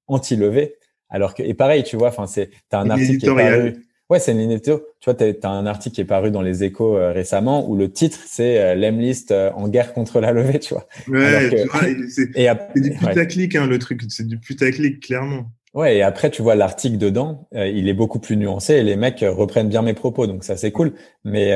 [0.07, 0.75] anti-levé.
[1.09, 3.75] Alors que, et pareil, tu vois, enfin, c'est, t'as un article qui est paru,
[4.11, 6.65] Ouais, c'est une ligne Tu vois, tu as, un article qui est paru dans les
[6.65, 10.59] échos euh, récemment où le titre, c'est euh, l'Emlist euh, en guerre contre la levée,
[10.61, 10.89] tu vois.
[11.09, 11.67] Ouais,
[12.09, 14.03] c'est du putaclic, hein, le truc.
[14.09, 15.51] C'est du putaclic, clairement.
[15.75, 19.23] Ouais, et après, tu vois, l'article dedans, il est beaucoup plus nuancé et les mecs
[19.23, 20.95] reprennent bien mes propos, donc ça, c'est cool.
[21.25, 21.53] Mais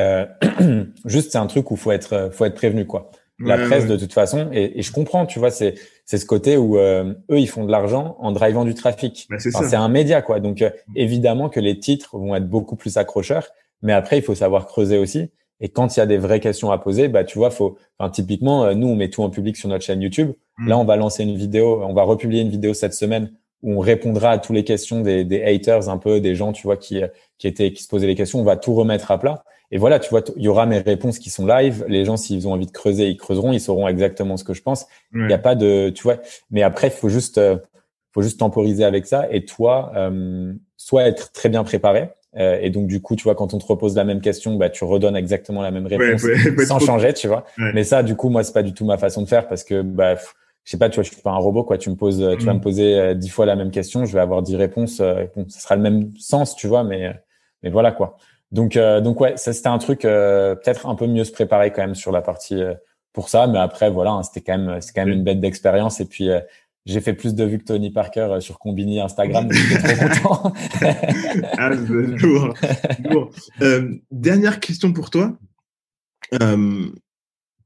[1.07, 3.11] juste, c'est un truc où faut être, faut être prévenu, quoi.
[3.41, 6.57] La presse, de toute façon, et, et, je comprends, tu vois, c'est c'est ce côté
[6.57, 9.27] où euh, eux ils font de l'argent en drivant du trafic.
[9.31, 10.41] Bah, c'est un média quoi.
[10.41, 13.49] Donc euh, évidemment que les titres vont être beaucoup plus accrocheurs,
[13.83, 15.31] mais après il faut savoir creuser aussi.
[15.61, 17.79] Et quand il y a des vraies questions à poser, bah tu vois, faut.
[17.99, 20.33] Enfin, typiquement, euh, nous on met tout en public sur notre chaîne YouTube.
[20.59, 20.69] Mm.
[20.69, 23.33] Là, on va lancer une vidéo, on va republier une vidéo cette semaine
[23.63, 26.63] où on répondra à toutes les questions des, des haters, un peu des gens, tu
[26.65, 27.03] vois, qui
[27.39, 28.41] qui étaient qui se posaient les questions.
[28.41, 29.45] On va tout remettre à plat.
[29.75, 31.85] Et voilà, tu vois, il y aura mes réponses qui sont live.
[31.89, 33.53] Les gens, s'ils ont envie de creuser, ils creuseront.
[33.53, 34.87] Ils sauront exactement ce que je pense.
[35.15, 36.19] Il n'y a pas de, tu vois.
[36.51, 37.57] Mais après, il faut juste, euh,
[38.13, 39.27] faut juste temporiser avec ça.
[39.31, 42.11] Et toi, euh, soit être très bien préparé.
[42.37, 44.69] Euh, et donc, du coup, tu vois, quand on te repose la même question, bah,
[44.69, 46.23] tu redonnes exactement la même réponse
[46.67, 47.47] sans changer, tu vois.
[47.57, 49.81] Mais ça, du coup, moi, c'est pas du tout ma façon de faire parce que,
[49.81, 50.17] bah,
[50.65, 51.79] je sais pas, tu vois, je suis pas un robot, quoi.
[51.79, 52.63] Tu me poses, tu vas me mm.
[52.63, 55.01] poser dix fois la même question, je vais avoir dix réponses.
[55.35, 57.13] bon, ça sera le même sens, tu vois, mais,
[57.63, 58.17] mais voilà, quoi.
[58.53, 61.73] Donc, euh, donc ouais, ça c'était un truc euh, peut-être un peu mieux se préparer
[61.73, 62.75] quand même sur la partie euh,
[63.15, 66.01] pour ça, mais après voilà, hein, c'était quand même c'est quand même une bête d'expérience
[66.01, 66.29] et puis
[66.85, 70.53] j'ai fait plus de vues que Tony Parker sur Combini Instagram, donc j'étais trop content.
[71.59, 72.55] ah, lourd,
[73.11, 73.31] lourd.
[74.11, 75.35] dernière question pour toi.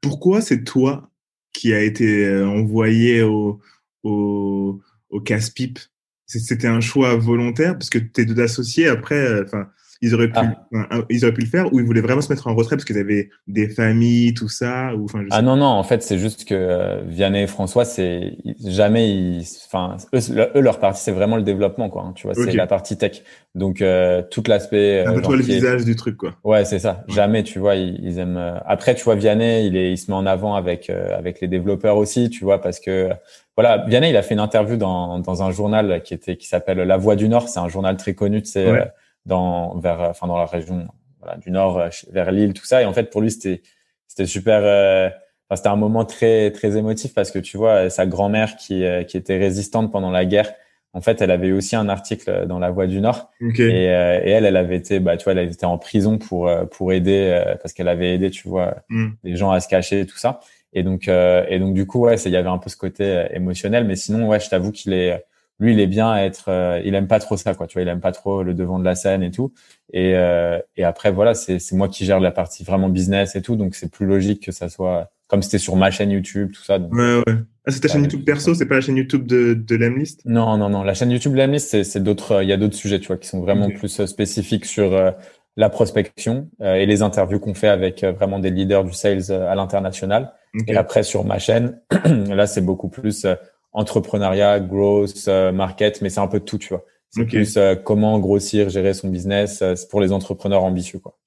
[0.01, 1.11] pourquoi c'est toi
[1.57, 3.61] qui a été envoyé au,
[4.03, 4.81] au,
[5.25, 5.79] casse-pipe.
[6.27, 9.71] C'était un choix volontaire parce que tes deux associés après, enfin
[10.03, 11.03] ils auraient pu, ah.
[11.11, 12.99] ils auraient pu le faire ou ils voulaient vraiment se mettre en retrait parce qu'ils
[12.99, 15.25] avaient des familles, tout ça ou enfin.
[15.31, 19.45] Ah non non, en fait c'est juste que euh, Vianney et François c'est jamais ils,
[19.67, 22.03] enfin eux, leur partie c'est vraiment le développement quoi.
[22.03, 23.23] Hein, tu vois, c'est la partie tech.
[23.55, 25.05] Donc euh, tout l'aspect.
[25.07, 26.35] Euh, un peu le visage du truc quoi.
[26.45, 27.05] Ouais c'est ça.
[27.09, 28.37] Jamais tu vois ils, aiment.
[28.37, 31.49] Euh, après tu vois Vianney il est il se met en avant avec avec les
[31.49, 33.11] développeurs aussi tu vois parce que
[33.57, 36.77] voilà, Vianney, il a fait une interview dans, dans un journal qui était qui s'appelle
[36.77, 37.49] La Voix du Nord.
[37.49, 38.93] C'est un journal très connu, tu sais,
[39.27, 40.89] dans vers enfin dans la région
[41.21, 42.81] voilà, du nord euh, vers l'île tout ça.
[42.83, 43.63] Et en fait pour lui c'était
[44.07, 45.09] c'était super euh,
[45.49, 49.03] enfin, c'était un moment très très émotif parce que tu vois sa grand-mère qui euh,
[49.03, 50.53] qui était résistante pendant la guerre
[50.93, 53.31] en fait elle avait eu aussi un article dans la Voix du Nord.
[53.41, 56.93] Et, et elle elle avait été bah tu vois elle était en prison pour pour
[56.93, 59.09] aider parce qu'elle avait aidé tu vois mm.
[59.25, 60.41] les gens à se cacher et tout ça.
[60.73, 63.85] Et donc et donc du coup ouais il y avait un peu ce côté émotionnel.
[63.85, 65.23] Mais sinon ouais je t'avoue qu'il est
[65.59, 67.83] lui il est bien à être euh, il aime pas trop ça quoi tu vois
[67.83, 69.53] il aime pas trop le devant de la scène et tout.
[69.93, 73.57] Et euh, et après voilà c'est moi qui gère la partie vraiment business et tout
[73.57, 76.79] donc c'est plus logique que ça soit comme c'était sur ma chaîne YouTube tout ça
[76.79, 77.35] donc, ouais ouais.
[77.67, 80.21] Ah, c'est ta chaîne YouTube perso c'est pas la chaîne YouTube de de l'Emlist?
[80.25, 83.01] Non non non la chaîne YouTube l'Emlist c'est c'est d'autres il y a d'autres sujets
[83.01, 85.15] tu vois qui sont vraiment plus euh, spécifiques sur
[85.59, 90.35] la prospection et les interviews qu'on fait avec vraiment des leaders du sales à l'international.
[90.69, 93.27] Et après sur ma chaîne, là c'est beaucoup plus
[93.73, 96.85] entrepreneuriat, growth, market, mais c'est un peu tout, tu vois.
[97.11, 99.59] C'est plus comment grossir, gérer son business.
[99.59, 101.19] c'est pour les entrepreneurs ambitieux, quoi.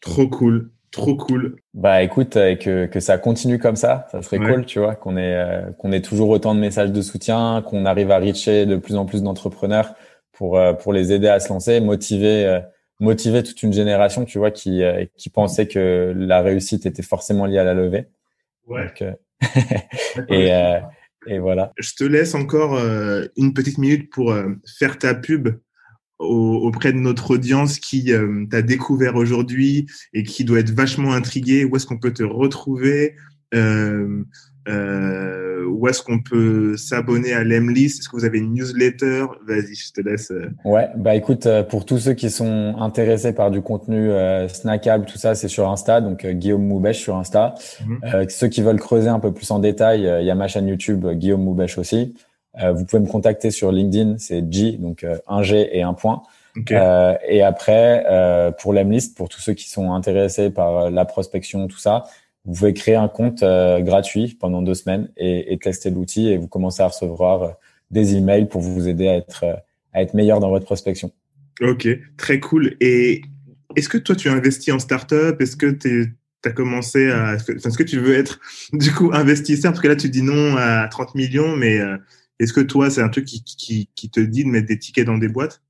[0.00, 0.70] Trop cool.
[0.92, 1.56] Trop cool.
[1.72, 5.16] Bah écoute, euh, que, que ça continue comme ça, ça serait cool, tu vois, qu'on
[5.16, 8.76] ait euh, qu'on ait toujours autant de messages de soutien, qu'on arrive à reacher de
[8.76, 9.94] plus en plus d'entrepreneurs
[10.32, 12.60] pour euh, pour les aider à se lancer, motiver
[13.00, 14.82] motiver toute une génération, tu vois, qui
[15.16, 18.08] qui pensait que la réussite était forcément liée à la levée.
[18.66, 18.92] Ouais.
[20.28, 20.52] et
[21.26, 22.78] Je te laisse encore
[23.36, 24.34] une petite minute pour
[24.78, 25.48] faire ta pub
[26.22, 31.64] auprès de notre audience qui euh, t'a découvert aujourd'hui et qui doit être vachement intrigué
[31.64, 33.16] Où est-ce qu'on peut te retrouver
[33.54, 34.24] euh,
[34.68, 35.51] euh,
[35.82, 37.98] Où est-ce qu'on peut s'abonner à l'Emlist?
[38.00, 39.26] Est-ce que vous avez une newsletter?
[39.46, 40.30] Vas-y, je te laisse.
[40.30, 40.48] Euh.
[40.64, 44.10] Ouais, bah écoute, euh, pour tous ceux qui sont intéressés par du contenu
[44.48, 47.56] snackable, tout ça, c'est sur Insta, donc Guillaume Moubèche sur Insta.
[47.86, 48.28] Mhm.
[48.30, 51.06] ceux qui veulent creuser un peu plus en détail, il y a ma chaîne YouTube
[51.06, 52.14] Guillaume Moubèche aussi.
[52.60, 55.94] Euh, vous pouvez me contacter sur LinkedIn, c'est G, donc euh, un G et un
[55.94, 56.22] point.
[56.70, 61.66] Euh, et après, euh, pour l'Emlist, pour tous ceux qui sont intéressés par la prospection,
[61.66, 62.04] tout ça,
[62.44, 66.48] vous pouvez créer un compte gratuit pendant deux semaines et, et tester l'outil et vous
[66.48, 67.56] commencez à recevoir
[67.90, 69.44] des emails pour vous aider à être
[69.92, 71.12] à être meilleur dans votre prospection.
[71.60, 71.86] Ok,
[72.16, 72.76] très cool.
[72.80, 73.22] Et
[73.76, 75.40] est-ce que toi tu as investi en startup?
[75.40, 76.16] Est-ce que tu
[76.56, 78.40] commencé à est-ce que tu veux être
[78.72, 79.70] du coup investisseur?
[79.72, 81.78] Parce que là tu dis non à 30 millions, mais
[82.42, 85.06] est-ce que toi, c'est un truc qui, qui, qui, te dit de mettre des tickets
[85.06, 85.62] dans des boîtes?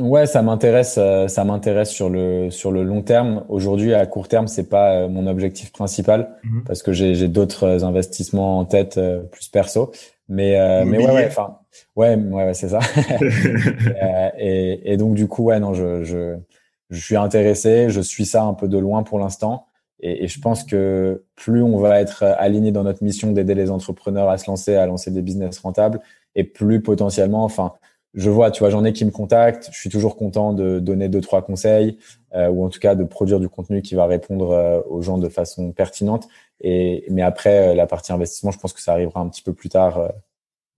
[0.00, 0.96] Ouais, ça m'intéresse.
[0.98, 3.44] Euh, ça m'intéresse sur le sur le long terme.
[3.48, 6.64] Aujourd'hui, à court terme, c'est pas euh, mon objectif principal mhm.
[6.64, 9.92] parce que j'ai d'autres investissements en tête euh, plus perso.
[10.28, 11.58] Mais mais ouais, ouais, enfin,
[11.96, 12.78] ouais, ouais, c'est ça.
[14.38, 16.36] et, et, donc du coup, ouais, non, je, je
[16.90, 17.90] je suis intéressé.
[17.90, 19.66] Je suis ça un peu de loin pour l'instant.
[19.98, 23.70] Et, et, je pense que plus on va être aligné dans notre mission d'aider les
[23.70, 26.00] entrepreneurs à se lancer, à lancer des business rentables,
[26.36, 27.72] et plus potentiellement, enfin,
[28.14, 29.70] je vois, tu vois, j'en ai qui me contactent.
[29.72, 31.98] Je suis toujours content de donner deux trois conseils,
[32.34, 35.18] euh, ou en tout cas de produire du contenu qui va répondre euh, aux gens
[35.18, 36.28] de façon pertinente.
[36.60, 39.52] Et mais après, euh, la partie investissement, je pense que ça arrivera un petit peu
[39.54, 40.08] plus tard, euh,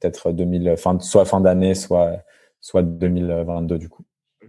[0.00, 2.18] peut-être 2000, fin, soit fin d'année, soit
[2.60, 4.04] soit 2022 du coup.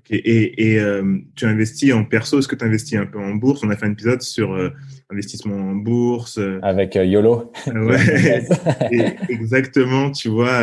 [0.10, 3.64] Et, et euh, tu investis en perso, est-ce que tu investis un peu en bourse?
[3.64, 4.70] On a fait un épisode sur euh,
[5.10, 6.38] investissement en bourse.
[6.38, 6.60] Euh.
[6.62, 7.52] Avec YOLO.
[7.68, 8.46] Ouais,
[9.30, 10.62] exactement, tu vois,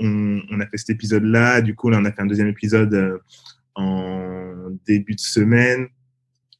[0.00, 3.20] on, on, a fait cet épisode-là, du coup, là, on a fait un deuxième épisode
[3.74, 5.86] en début de semaine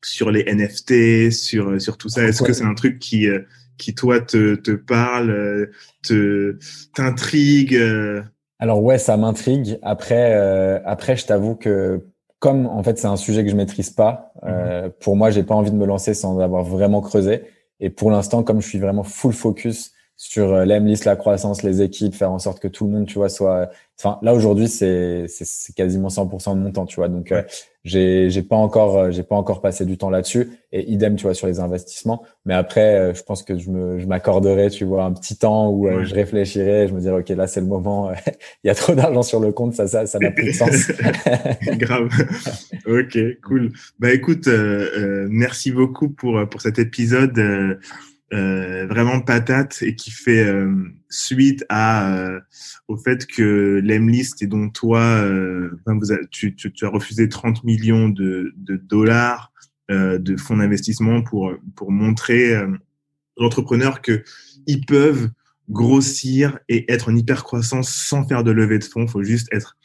[0.03, 2.25] sur les NFT, sur, sur tout ça.
[2.25, 3.29] Est-ce que c'est un truc qui,
[3.77, 5.71] qui toi, te, te parle,
[6.03, 6.59] te
[6.95, 7.79] t'intrigue
[8.61, 9.79] alors ouais, ça m'intrigue.
[9.83, 10.33] Après,
[10.87, 12.01] après, je t'avoue que
[12.45, 14.91] comme en fait c'est un sujet que je maîtrise pas, euh, mhm.
[15.01, 17.45] pour moi j'ai pas envie de me lancer sans avoir vraiment creusé.
[17.81, 21.81] Et pour l'instant, comme je suis vraiment full focus sur euh, l'Emlist, la croissance, les
[21.81, 23.71] équipes, faire en sorte que tout le monde, tu vois, soit.
[23.99, 27.09] Enfin, là aujourd'hui, c'est c'est quasiment 100% de mon temps, tu vois.
[27.09, 27.43] Donc, euh,
[27.85, 30.51] j'ai j'ai pas encore euh, j'ai pas encore passé du temps là-dessus.
[30.73, 32.25] Et idem, tu vois, sur les investissements.
[32.45, 35.89] Mais après, je pense que je me je m'accorderai, tu vois, un petit temps où
[36.03, 38.11] je réfléchirai, je me dirais, ok, là c'est le moment.
[38.65, 40.91] Il y a trop d'argent sur le compte, ça ça ça n'a plus de sens.
[41.79, 42.09] Grave.
[42.87, 43.73] ok, cool.
[43.99, 44.49] Bah écoute,
[45.29, 47.39] merci beaucoup pour pour cet épisode.
[48.35, 50.73] Euh, vraiment patate et qui fait euh,
[51.15, 52.41] suite euh,
[52.89, 55.27] au fait que l'Emlist et dont toi
[55.87, 59.53] vous tu, tu, tu, as refusé 30 millions de, dollars
[59.89, 62.57] de fonds d'investissement pour pour montrer
[63.37, 64.25] aux entrepreneurs que
[64.67, 65.31] ils peuvent
[65.69, 69.05] grossir et être en hyper croissance sans faire de levée de fonds.
[69.05, 69.77] Il faut juste être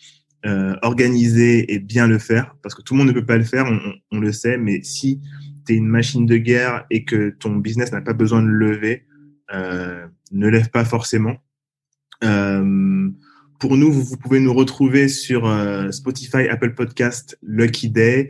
[0.46, 3.44] euh, organisé et bien le faire parce que tout le monde ne peut pas le
[3.44, 3.66] faire,
[4.12, 5.22] on, le sait, mais si
[5.76, 9.09] une machine de guerre et que ton business n'a pas besoin de lever, euh,
[9.52, 11.38] ne lève pas forcément.
[12.24, 13.10] Euh,
[13.60, 18.30] pour nous, vous, pouvez nous retrouver sur euh, Spotify, Apple Podcast, Lucky Day,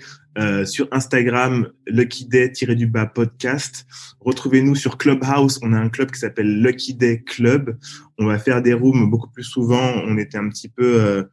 [0.63, 3.85] sur Instagram, Lucky Day-du-bas podcast.
[4.21, 5.59] Retrouvez-nous sur Clubhouse.
[5.61, 7.77] On a un club qui s'appelle Lucky Day Club.
[8.17, 10.01] On va faire des rooms beaucoup plus souvent.
[10.05, 11.27] On était un petit peu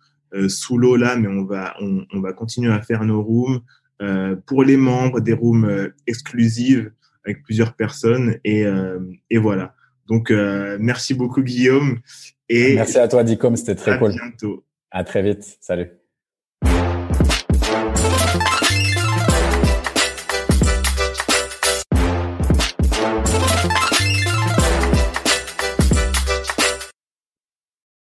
[0.48, 3.60] sous l'eau là, mais on va, on, on va continuer à faire nos rooms.
[4.02, 6.92] Euh, pour les membres, des rooms euh, exclusives
[7.24, 8.36] avec plusieurs personnes.
[8.44, 9.74] Et, euh, et voilà.
[10.06, 12.00] Donc, merci beaucoup, Guillaume.
[12.48, 13.56] Et merci à toi, Dicom.
[13.56, 14.12] C'était très à cool.
[14.12, 14.64] bientôt.
[14.90, 15.58] À très vite.
[15.60, 15.90] Salut.